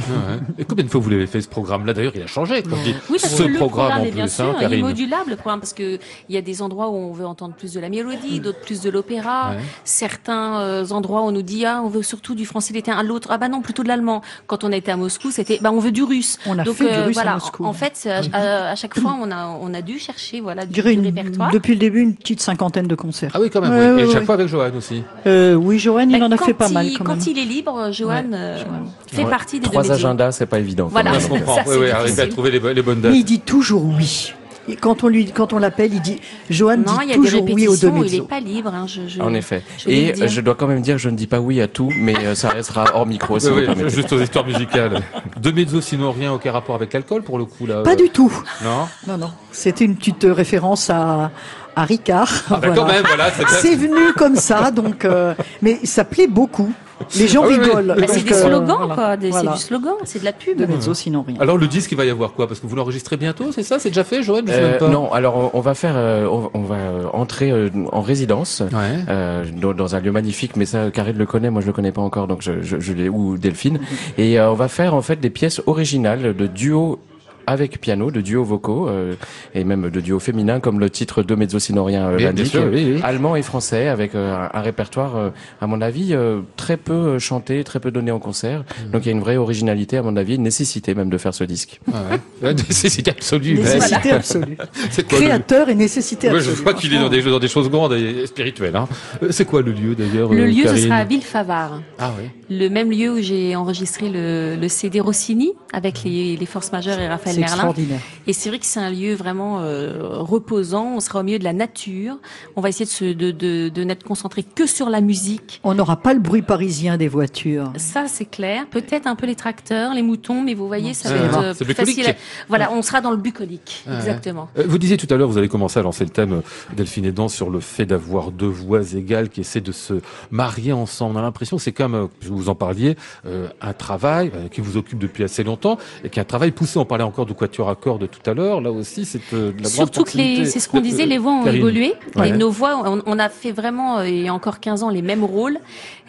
[0.58, 1.94] Et combien de fois vous l'avez fait ce programme-là?
[1.94, 2.94] D'ailleurs, il a changé, comme dit.
[3.10, 4.82] Oui, parce ce que le programme, programme en est bien plus, sûr, hein, il est
[4.82, 5.98] modulable le programme parce que
[6.28, 8.82] il y a des endroits où on veut entendre plus de la mélodie, d'autres plus
[8.82, 9.50] de l'opéra.
[9.52, 9.56] Ouais.
[9.84, 13.02] Certains euh, endroits où on nous dit ah on veut surtout du français l'été, à
[13.02, 14.20] l'autre ah bah non plutôt de l'allemand.
[14.46, 16.38] Quand on était à Moscou, c'était bah on veut du russe.
[16.46, 18.98] On a Donc fait du russe à voilà, En fait c'est à, à- à chaque
[18.98, 21.50] fois on a on a dû chercher voilà du, du répertoire.
[21.52, 23.30] depuis le début une petite cinquantaine de concerts.
[23.34, 23.70] Ah oui, quand même.
[23.72, 24.00] Ouais, oui.
[24.02, 24.26] Et ouais, chaque ouais.
[24.26, 25.02] fois avec Joanne aussi.
[25.26, 27.24] Euh, oui, Joanne, il Bah, en a fait pas mal il- quand, quand même.
[27.26, 28.62] il est libre, Johan euh,
[29.06, 29.30] fait Ouais.
[29.30, 30.88] partie des Trois deux agendas, c'est pas évident.
[30.88, 31.18] Voilà.
[31.18, 31.54] Je comprends.
[31.56, 33.12] Ça, oui, c'est oui, arriver à trouver les, bo- les bonnes dates.
[33.12, 34.32] Mais il dit toujours oui.
[34.80, 37.22] Quand on lui, quand on l'appelle, il dit, Joanne Non, il y dit a des
[37.22, 38.24] toujours oui aux deux répétitions où il mezzo.
[38.24, 38.72] est pas libre.
[38.74, 39.62] Hein, je, je- En effet.
[39.78, 40.28] je Et dire.
[40.28, 42.48] je dois quand même dire, je ne dis pas oui à tout, mais euh, ça
[42.50, 45.02] restera hors micro, si Oui, oui, juste aux histoires musicales.
[45.40, 47.82] Deux mezzo, sinon rien, aucun rapport avec l'alcool pour le coup là.
[47.82, 48.32] Pas euh, du tout.
[48.62, 48.86] Non.
[49.06, 49.30] Non, non.
[49.52, 51.30] C'était une petite euh, référence à,
[51.76, 52.28] à Ricard.
[52.50, 52.74] Ah, bah, Voilà.
[52.76, 53.30] quand même, voilà.
[53.30, 55.04] c'est- C'est venu comme ça, donc.
[55.04, 56.72] euh, mais ça plaît beaucoup.
[57.18, 57.64] Les gens Ah oui, oui.
[57.64, 57.94] rigolent.
[57.98, 58.94] Bah, c'est des euh, slogans, voilà.
[58.94, 59.16] quoi.
[59.16, 59.50] Voilà.
[59.50, 60.56] C'est du slogan, c'est de la pub.
[60.56, 61.36] Deux mezzo, sinon rien.
[61.40, 62.46] Alors le disque, il va y avoir quoi?
[62.46, 63.78] Parce que vous l'enregistrez bientôt, c'est ça?
[63.80, 64.22] C'est déjà fait,
[64.52, 64.88] sais Euh, pas.
[64.88, 68.62] non, alors on, va faire, euh, on, va euh, entrer euh, en résidence.
[68.72, 69.04] Ouais.
[69.08, 71.92] euh, dans, dans un lieu magnifique, mais ça, Karine le connaît, moi je le connais
[71.92, 73.80] pas encore, donc je, je, je l'ai ou Delphine.
[74.16, 77.00] Et euh, on va faire en fait des pièces originales de duo
[77.46, 79.14] avec piano, de duo vocaux euh,
[79.54, 82.94] et même de duo féminin, comme le titre de mezzo sinorien euh, l'indique, sûr, oui,
[82.96, 83.00] oui.
[83.02, 85.30] allemand et français, avec euh, un, un répertoire, euh,
[85.60, 88.60] à mon avis, euh, très peu euh, chanté, très peu donné en concert.
[88.60, 88.90] Mmh.
[88.90, 91.34] Donc il y a une vraie originalité, à mon avis, une nécessité même de faire
[91.34, 91.80] ce disque.
[91.92, 92.02] Ah
[92.42, 92.54] ouais.
[92.54, 93.54] Nécessité absolue.
[93.58, 94.56] Nécessité absolue.
[94.90, 96.56] C'est quoi le- Créateur et nécessité Ouais, absolue.
[96.56, 98.76] je vois qu'il est dans des, dans des choses grandes et spirituelles.
[98.76, 98.88] Hein.
[99.22, 101.80] Euh, C'est quoi le lieu d'ailleurs Le euh, lieu, ce sera à Villefavard.
[101.98, 102.28] Ah oui.
[102.50, 106.98] Le même lieu où j'ai enregistré le, le CD Rossini avec les, les forces majeures
[106.98, 107.54] et Raphaël C'est Merlin.
[107.54, 108.00] extraordinaire.
[108.26, 110.94] Et c'est vrai que c'est un lieu vraiment euh, reposant.
[110.96, 112.16] On sera au milieu de la nature.
[112.56, 115.60] On va essayer de, se, de, de, de n'être concentré que sur la musique.
[115.64, 117.72] On n'aura pas le bruit parisien des voitures.
[117.76, 118.66] Ça, c'est clair.
[118.70, 121.74] Peut-être un peu les tracteurs, les moutons, mais vous voyez, ça va être euh, plus
[121.74, 122.06] facile.
[122.08, 122.14] à-
[122.48, 123.84] Voilà, on sera dans le bucolique.
[123.86, 123.94] Ouais.
[123.96, 124.48] Exactement.
[124.58, 126.42] Euh, Vous disiez tout à l'heure, vous allez commencer à lancer le thème,
[126.76, 129.94] Delphine Edan, sur le fait d'avoir deux voix égales qui essaient de se
[130.30, 131.16] marier ensemble.
[131.16, 134.76] On a l'impression que c'est comme, vous en parliez, euh, un travail euh, qui vous
[134.76, 136.78] occupe depuis assez longtemps et qui est un travail poussé.
[136.78, 138.60] On parlait encore du quatuor à cordes tout à l'heure.
[138.60, 141.32] Là aussi, c'est euh, de la Surtout que les, c'est ce qu'on disait, les voix
[141.32, 141.60] ont Karine.
[141.60, 141.94] évolué.
[142.16, 142.28] Ouais.
[142.28, 144.90] Et nos voix, on, on a fait vraiment, euh, il y a encore 15 ans,
[144.90, 145.58] les mêmes rôles.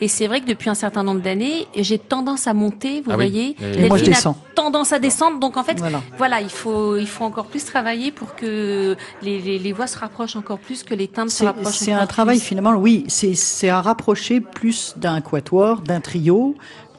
[0.01, 3.17] Et c'est vrai que depuis un certain nombre d'années, j'ai tendance à monter, vous Ah
[3.17, 3.29] oui.
[3.29, 3.55] voyez.
[3.61, 4.37] Et moi, je Delphine a descends.
[4.55, 5.39] tendance à descendre.
[5.39, 6.01] Donc en fait, Voilà.
[6.17, 9.97] voilà, il faut, il faut encore plus travailler pour que les, les, les voix se
[9.97, 12.45] rapprochent encore plus, que les timbres se rapprochent c'est un travail plus.
[12.47, 16.14] finalement, oui, c'est c'est à rapprocher plus d'un quatuor, d'un trio,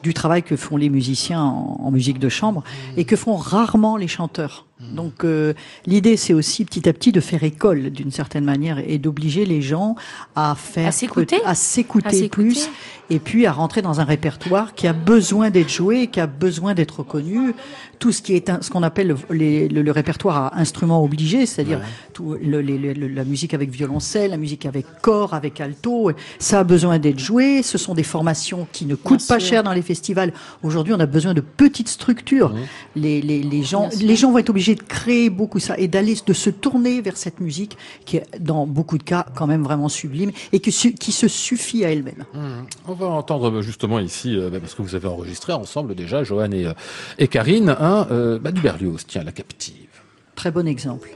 [0.03, 2.63] du travail que font les musiciens en, en musique de chambre
[2.97, 4.65] et que font rarement les chanteurs.
[4.79, 5.53] Donc euh,
[5.87, 9.59] l'idée c'est aussi petit à petit de faire école d'une certaine manière et d'obliger les
[9.59, 9.95] gens
[10.35, 11.43] à faire À s'écouter.
[11.43, 12.29] à s'écouter.
[12.29, 12.69] plus
[13.09, 16.73] et puis à rentrer dans un répertoire qui a besoin d'être joué, qui a besoin
[16.73, 17.53] d'être reconnu.
[17.99, 21.03] Tout ce qui est un- ce qu'on appelle le, les- le- le répertoire à instruments
[21.03, 21.81] obligés, c'est-à-dire
[22.13, 26.99] tout le- la musique avec violoncelle, la musique avec corps, avec alto, ça a besoin
[26.99, 27.63] d'être joué.
[27.63, 29.49] Ce sont des formations qui ne coûtent pas sûr.
[29.49, 30.31] cher dans les festivals.
[30.61, 32.53] Aujourd'hui, on a besoin de petites structures.
[32.95, 34.07] Les, les, les gens, Bien sûr.
[34.07, 37.17] les gens vont être obligés de créer beaucoup ça et d'aller de se tourner vers
[37.17, 41.11] cette musique qui est dans beaucoup de cas quand même vraiment sublime et qui, qui
[41.11, 42.25] se suffit à elle-même.
[42.87, 46.23] On va entendre euh, justement ici, euh, bah, parce que vous avez enregistré ensemble déjà,
[46.23, 46.73] Johan et, euh,
[47.17, 49.73] et Karine, hein, euh, bah, du Berlioz, tiens, la captive.
[50.35, 51.09] Très bon exemple.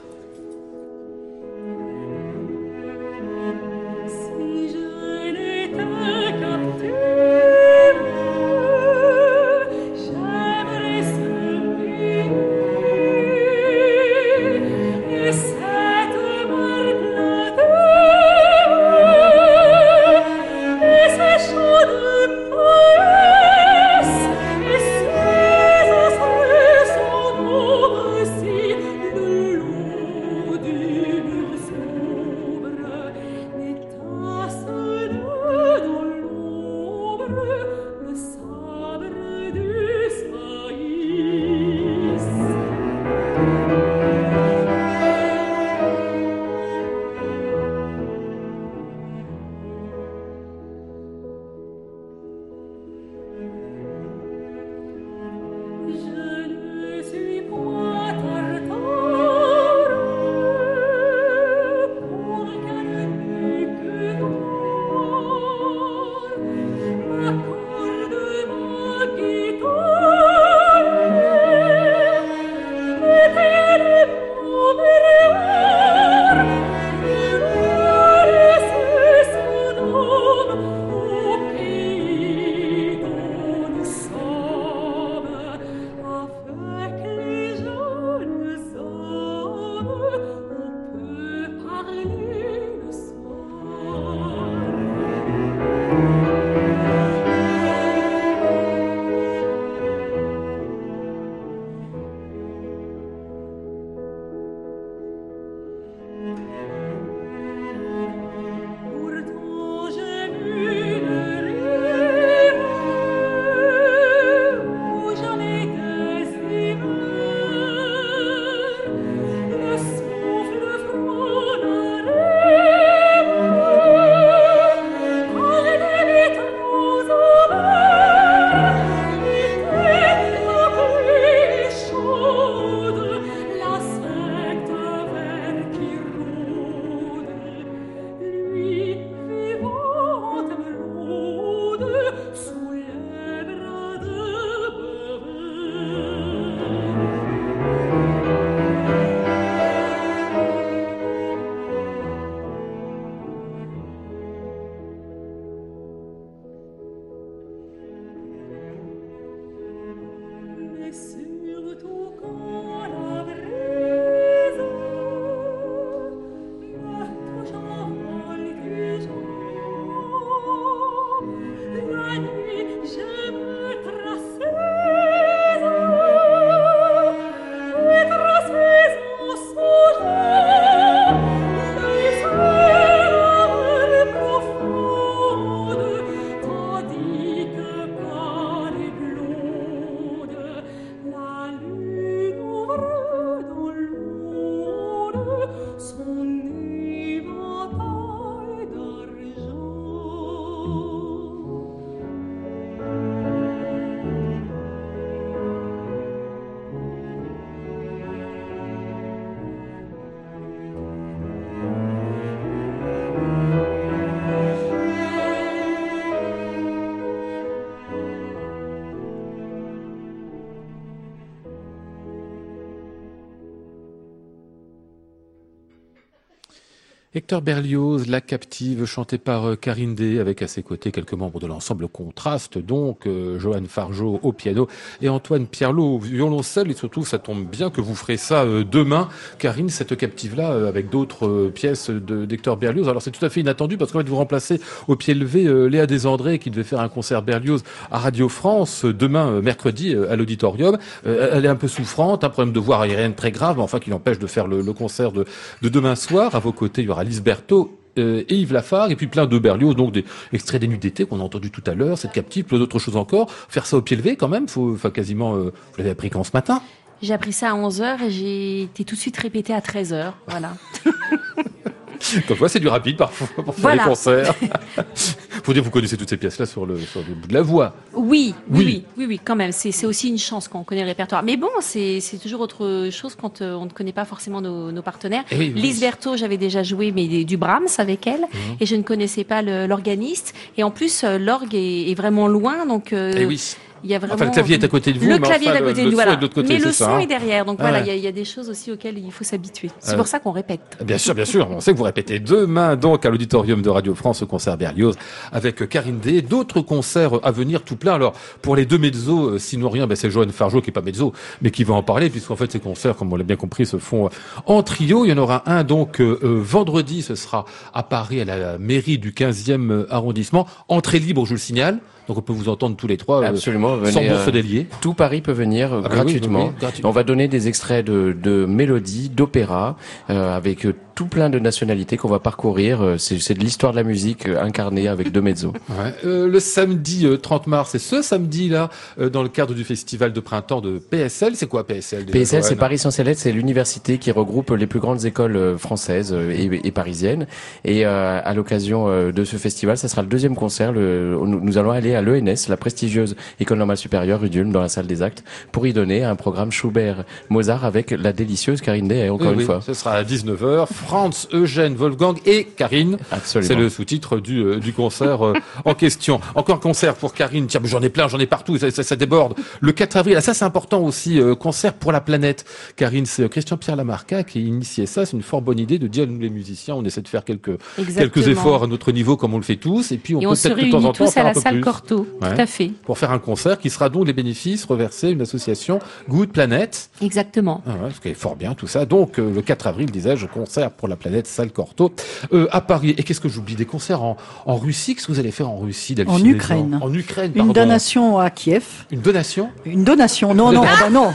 [227.40, 231.46] Berlioz, La Captive, chanté par euh, Karine Day, avec à ses côtés quelques membres de
[231.46, 234.68] l'ensemble Contraste, donc euh, Johan Fargeau au piano
[235.00, 236.70] et Antoine Pierlot au violoncelle.
[236.70, 239.08] Et surtout, ça tombe bien que vous ferez ça euh, demain,
[239.38, 242.88] Karine, cette Captive-là, avec d'autres pièces d'Hector Berlioz.
[242.88, 245.86] Alors c'est tout à fait inattendu parce qu'en fait, vous remplacez au pied levé Léa
[245.86, 250.76] Desandré qui devait faire un concert Berlioz à Radio France demain, mercredi, à l'auditorium.
[251.04, 253.90] elle est un peu souffrante, un problème de voix aérienne très grave, mais enfin qui
[253.90, 255.24] l'empêche de faire le, concert de,
[255.62, 256.34] de demain soir.
[256.34, 259.26] À vos côtés, il y aura Alice Berthaud euh, et Yves Lafargue, et puis plein
[259.26, 262.12] de Berlioz, donc des extraits des nuits d'été qu'on a entendu tout à l'heure, cette
[262.12, 263.30] captive, plein d'autres choses encore.
[263.30, 266.24] Faire ça au pied levé quand même, faut, enfin quasiment, euh, vous l'avez appris quand
[266.24, 266.62] ce matin?
[267.02, 270.52] J'ai appris ça à 11h et j'ai été tout de suite répété à 13h, voilà.
[272.28, 274.34] Comme quoi, c'est du rapide parfois pour faire les concerts.
[275.42, 277.74] Faut dire, vous connaissez toutes ces pièces-là sur le, sur le bout de la voix.
[277.94, 279.52] Oui, oui, oui, oui, oui, quand même.
[279.52, 281.22] C'est aussi une chance qu'on connaît le répertoire.
[281.22, 284.82] Mais bon, c'est toujours autre chose quand euh, on ne connaît pas forcément nos, nos
[284.82, 285.24] partenaires.
[285.30, 288.56] Eh Lise Berthaud, j'avais déjà joué, mais du Brahms avec elle, mhm.
[288.60, 290.34] et je ne connaissais pas l'organiste.
[290.56, 292.92] Et en plus, euh, l'orgue est, est, vraiment loin, donc.
[292.92, 295.08] Euh, eh oui il y a vraiment enfin, le clavier est à côté de vous,
[295.08, 296.16] le clavier est à côté de nous, voilà.
[296.16, 296.98] Côté, mais le son hein.
[297.00, 299.10] est derrière, donc voilà, il y, a, il y, a des choses aussi auxquelles il
[299.10, 299.70] faut s'habituer.
[299.80, 300.60] C'est pour ça qu'on répète.
[300.84, 303.94] Bien sûr, bien sûr, on sait que vous répétez demain donc à l'auditorium de Radio
[303.94, 304.96] France au concert Berlioz
[305.32, 306.22] avec Karine D.
[306.22, 307.94] D'autres concerts à venir tout plein.
[307.94, 310.82] Alors pour les deux mezzos, euh, sinon rien, ben, c'est Joanne Fargeau qui est pas
[310.82, 313.66] mezzo, mais qui va en parler puisqu'en fait ces concerts, comme on l'a bien compris,
[313.66, 314.08] se font
[314.46, 315.04] en trio.
[315.04, 318.58] Il y en aura un donc euh, euh, vendredi, ce sera à Paris à la
[318.58, 321.80] mairie du 15e arrondissement, entrée libre, je le signale.
[322.08, 323.22] Donc on peut vous entendre tous les trois.
[323.22, 323.76] Euh, Absolument.
[323.86, 326.52] Sans bourse euh, Tout Paris peut venir euh, ah gratuitement.
[326.84, 329.76] On va donner des extraits de, de mélodies, d'opéra,
[330.08, 332.96] avec tout plein de nationalités qu'on va parcourir.
[332.98, 335.52] C'est de l'histoire de la musique incarnée avec deux mezzos.
[335.72, 335.94] Ouais.
[336.04, 338.68] le samedi 30 mars, c'est ce samedi-là,
[338.98, 341.34] dans le cadre du festival de printemps de PSL.
[341.34, 345.06] C'est quoi PSL PSL, c'est Paris Sans Céleste, c'est l'université qui regroupe les plus grandes
[345.06, 347.26] écoles françaises et, et parisiennes.
[347.64, 350.72] Et à l'occasion de ce festival, ça sera le deuxième concert.
[350.72, 354.86] Le, nous allons aller à l'ENS, la prestigieuse École normale supérieure rue dans la salle
[354.86, 359.40] des actes, pour y donner un programme Schubert-Mozart avec la délicieuse Karine Day, encore une
[359.40, 359.60] fois.
[359.60, 360.66] Ce sera à 19h.
[360.84, 362.98] Franz, Eugène, Wolfgang et Karine.
[363.10, 363.48] Absolument.
[363.48, 366.20] C'est le sous-titre du, euh, du concert euh, en question.
[366.34, 367.46] Encore un concert pour Karine.
[367.46, 369.34] Tiens, j'en ai plein, j'en ai partout, ça, ça, déborde.
[369.60, 372.44] Le 4 avril, ah, ça c'est important aussi, euh, concert pour la planète.
[372.76, 375.06] Karine, c'est Christian-Pierre Lamarca qui a initié ça.
[375.06, 377.58] C'est une fort bonne idée de dire, nous les musiciens, on essaie de faire quelques,
[377.76, 379.92] quelques efforts à notre niveau comme on le fait tous.
[379.92, 382.46] Et puis on peut peut-être de temps en temps faire un peu plus tout à
[382.46, 382.70] fait.
[382.84, 385.78] Pour faire un concert qui sera donc les bénéfices reversés à une association
[386.08, 386.90] Good Planet.
[387.00, 387.62] Exactement.
[387.66, 388.84] Ah ce qui est fort bien tout ça.
[388.84, 391.92] Donc euh, le 4 avril, disais-je, concert pour la planète Salle Corto
[392.32, 392.94] euh, à Paris.
[392.96, 394.16] Et qu'est-ce que j'oublie Des concerts en,
[394.46, 394.94] en Russie?
[394.94, 396.78] Qu'est-ce que vous allez faire en Russie, En Ukraine.
[396.82, 397.48] En Ukraine, pardon.
[397.48, 398.64] Une donation à Kiev.
[398.90, 399.50] Une donation?
[399.64, 400.34] Une donation.
[400.34, 401.12] Non, non, bah non.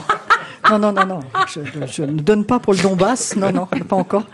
[0.70, 1.20] Non, non, non, non.
[1.88, 3.36] Je, ne donne pas pour le Donbass.
[3.36, 4.26] Non, non, pas encore.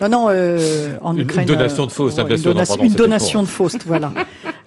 [0.00, 1.46] Non, non, euh, en Ukraine.
[1.48, 2.54] Une donation de Faust, euh, bien sûr.
[2.80, 4.12] une donation de Faust, voilà.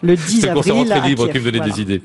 [0.02, 0.64] Le 10 avril.
[0.64, 2.02] C'est le libre qui me donnait des idées.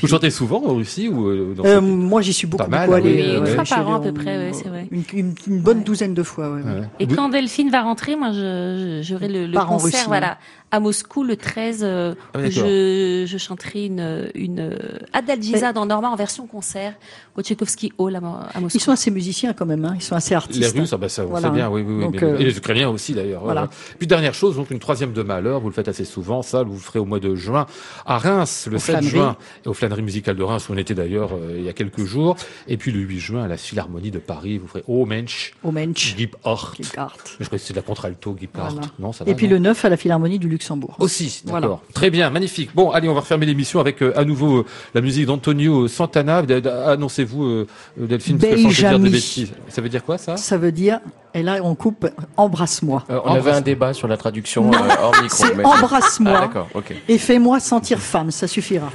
[0.00, 2.86] Vous chantez souvent en Russie ou euh, dans euh, Moi, j'y suis beaucoup, pas mal,
[2.86, 3.38] beaucoup allé.
[3.40, 4.88] Oui, une fois par an à peu près, c'est vrai.
[4.90, 6.50] Une, une, bonne douzaine de fois.
[6.50, 6.62] Ouais,
[7.00, 10.38] Et quand Delphine va rentrer, moi, j'aurai le, le concert, voilà,
[10.70, 11.80] à Moscou le 13.
[11.82, 14.76] Euh, ah je, je chanterai une, une
[15.12, 16.94] Adalgisa dans Norma en version concert
[17.36, 18.76] au Tchaïkovski Hall à, Moscou.
[18.76, 19.94] Ils sont assez musiciens quand même, hein.
[19.96, 20.60] ils sont assez artistes.
[20.60, 22.18] Les Russes, ah bah ça, on sait bien, oui, oui, oui.
[22.38, 23.42] Et les Ukrainiens aussi d'ailleurs.
[23.42, 23.68] Voilà.
[23.98, 26.74] Puis dernière chose, donc une troisième de malheur, vous le faites assez souvent, ça, vous
[26.74, 27.66] le ferez au mois de juin
[28.04, 31.32] à Reims, le 7 juin, et au Flânerie musicale de Reims, où on était d'ailleurs
[31.34, 32.36] euh, il y a quelques jours.
[32.68, 35.70] Et puis le 8 juin, à la Philharmonie de Paris, vous ferez O Mensch, O
[35.70, 36.74] Mensch, Gip Hort.
[36.78, 38.80] Je crois que c'est de la contralto, Gip Hort.
[38.98, 40.96] Non, ça va, et puis le 9 à la Philharmonie du Luxembourg.
[40.98, 41.82] Aussi, d'accord.
[41.92, 42.70] Très bien, magnifique.
[42.74, 46.42] Bon, allez, on va refermer l'émission avec euh, à nouveau euh, la musique d'Antonio Santana.
[46.86, 49.52] Annoncez-vous, Delphine, parce que dire des bêtises.
[49.68, 50.36] Ça veut dire quoi ça?
[50.36, 51.00] Ça veut dire
[51.34, 53.04] et là, on coupe embrasse-moi.
[53.10, 55.44] on avait un débat sur la traduction hors micro.
[55.44, 56.50] C'est embrasse-moi.
[56.54, 58.90] Ah, et fais-moi sentir femme, ça suffira.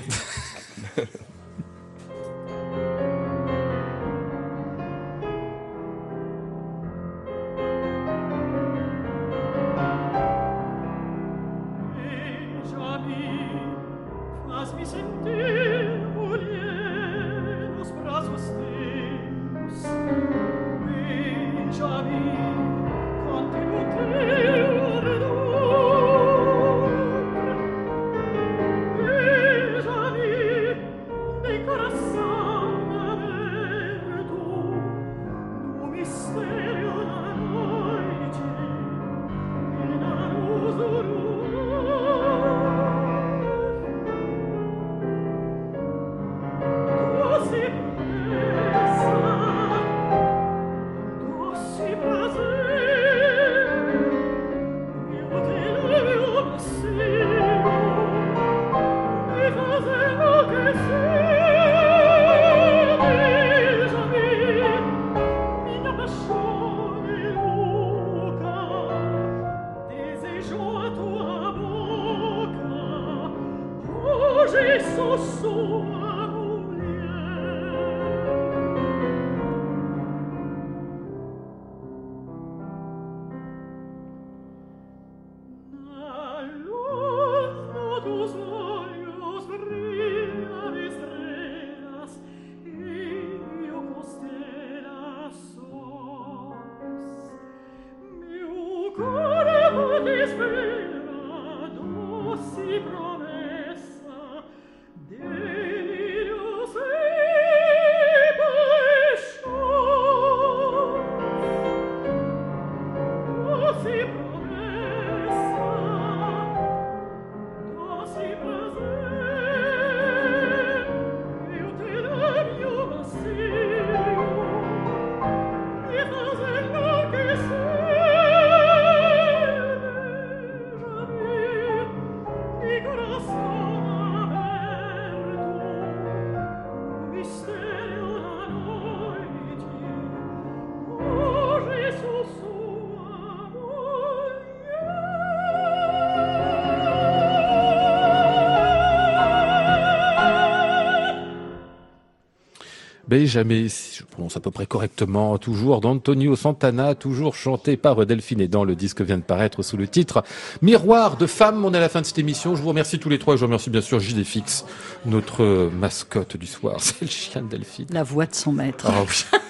[153.19, 158.41] Jamais, si je prononce à peu près correctement, toujours d'Antonio Santana, toujours chanté par Delphine
[158.41, 160.23] et dans le disque vient de paraître sous le titre
[160.61, 161.63] Miroir de femme.
[161.65, 162.55] On est à la fin de cette émission.
[162.55, 163.35] Je vous remercie tous les trois.
[163.35, 164.65] Je remercie bien sûr JDFX,
[165.05, 166.75] notre mascotte du soir.
[166.79, 167.87] C'est le chien de Delphine.
[167.91, 168.85] La voix de son maître.
[168.87, 169.39] Ah oui.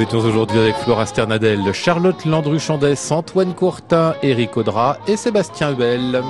[0.00, 6.22] Nous étions aujourd'hui avec Flora Sternadel, Charlotte Landru-Chandès, Antoine Courtin, Éric Audra et Sébastien Huel.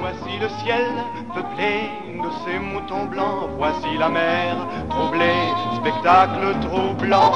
[0.00, 0.86] Voici le ciel
[1.32, 1.88] peuplé
[2.20, 4.56] de ces moutons blancs, voici la mer
[4.88, 7.34] troublée, spectacle troublant.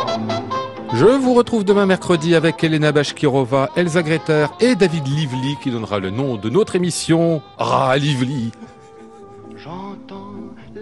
[0.93, 6.01] Je vous retrouve demain mercredi avec Elena Bashkirova, Elsa Greter et David Lively qui donnera
[6.01, 8.51] le nom de notre émission Ra Lively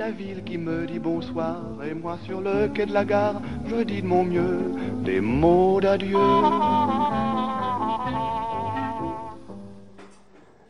[0.03, 3.85] la ville qui me dit bonsoir et moi sur le quai de la gare, je
[3.85, 4.59] dis de mon mieux
[5.05, 6.19] des mots d'adieu.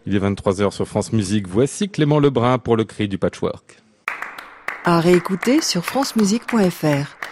[0.04, 1.48] Il est 23h sur France Musique.
[1.48, 3.78] Voici Clément Lebrun pour le cri du patchwork.
[4.84, 7.31] À réécouter sur francemusique.fr.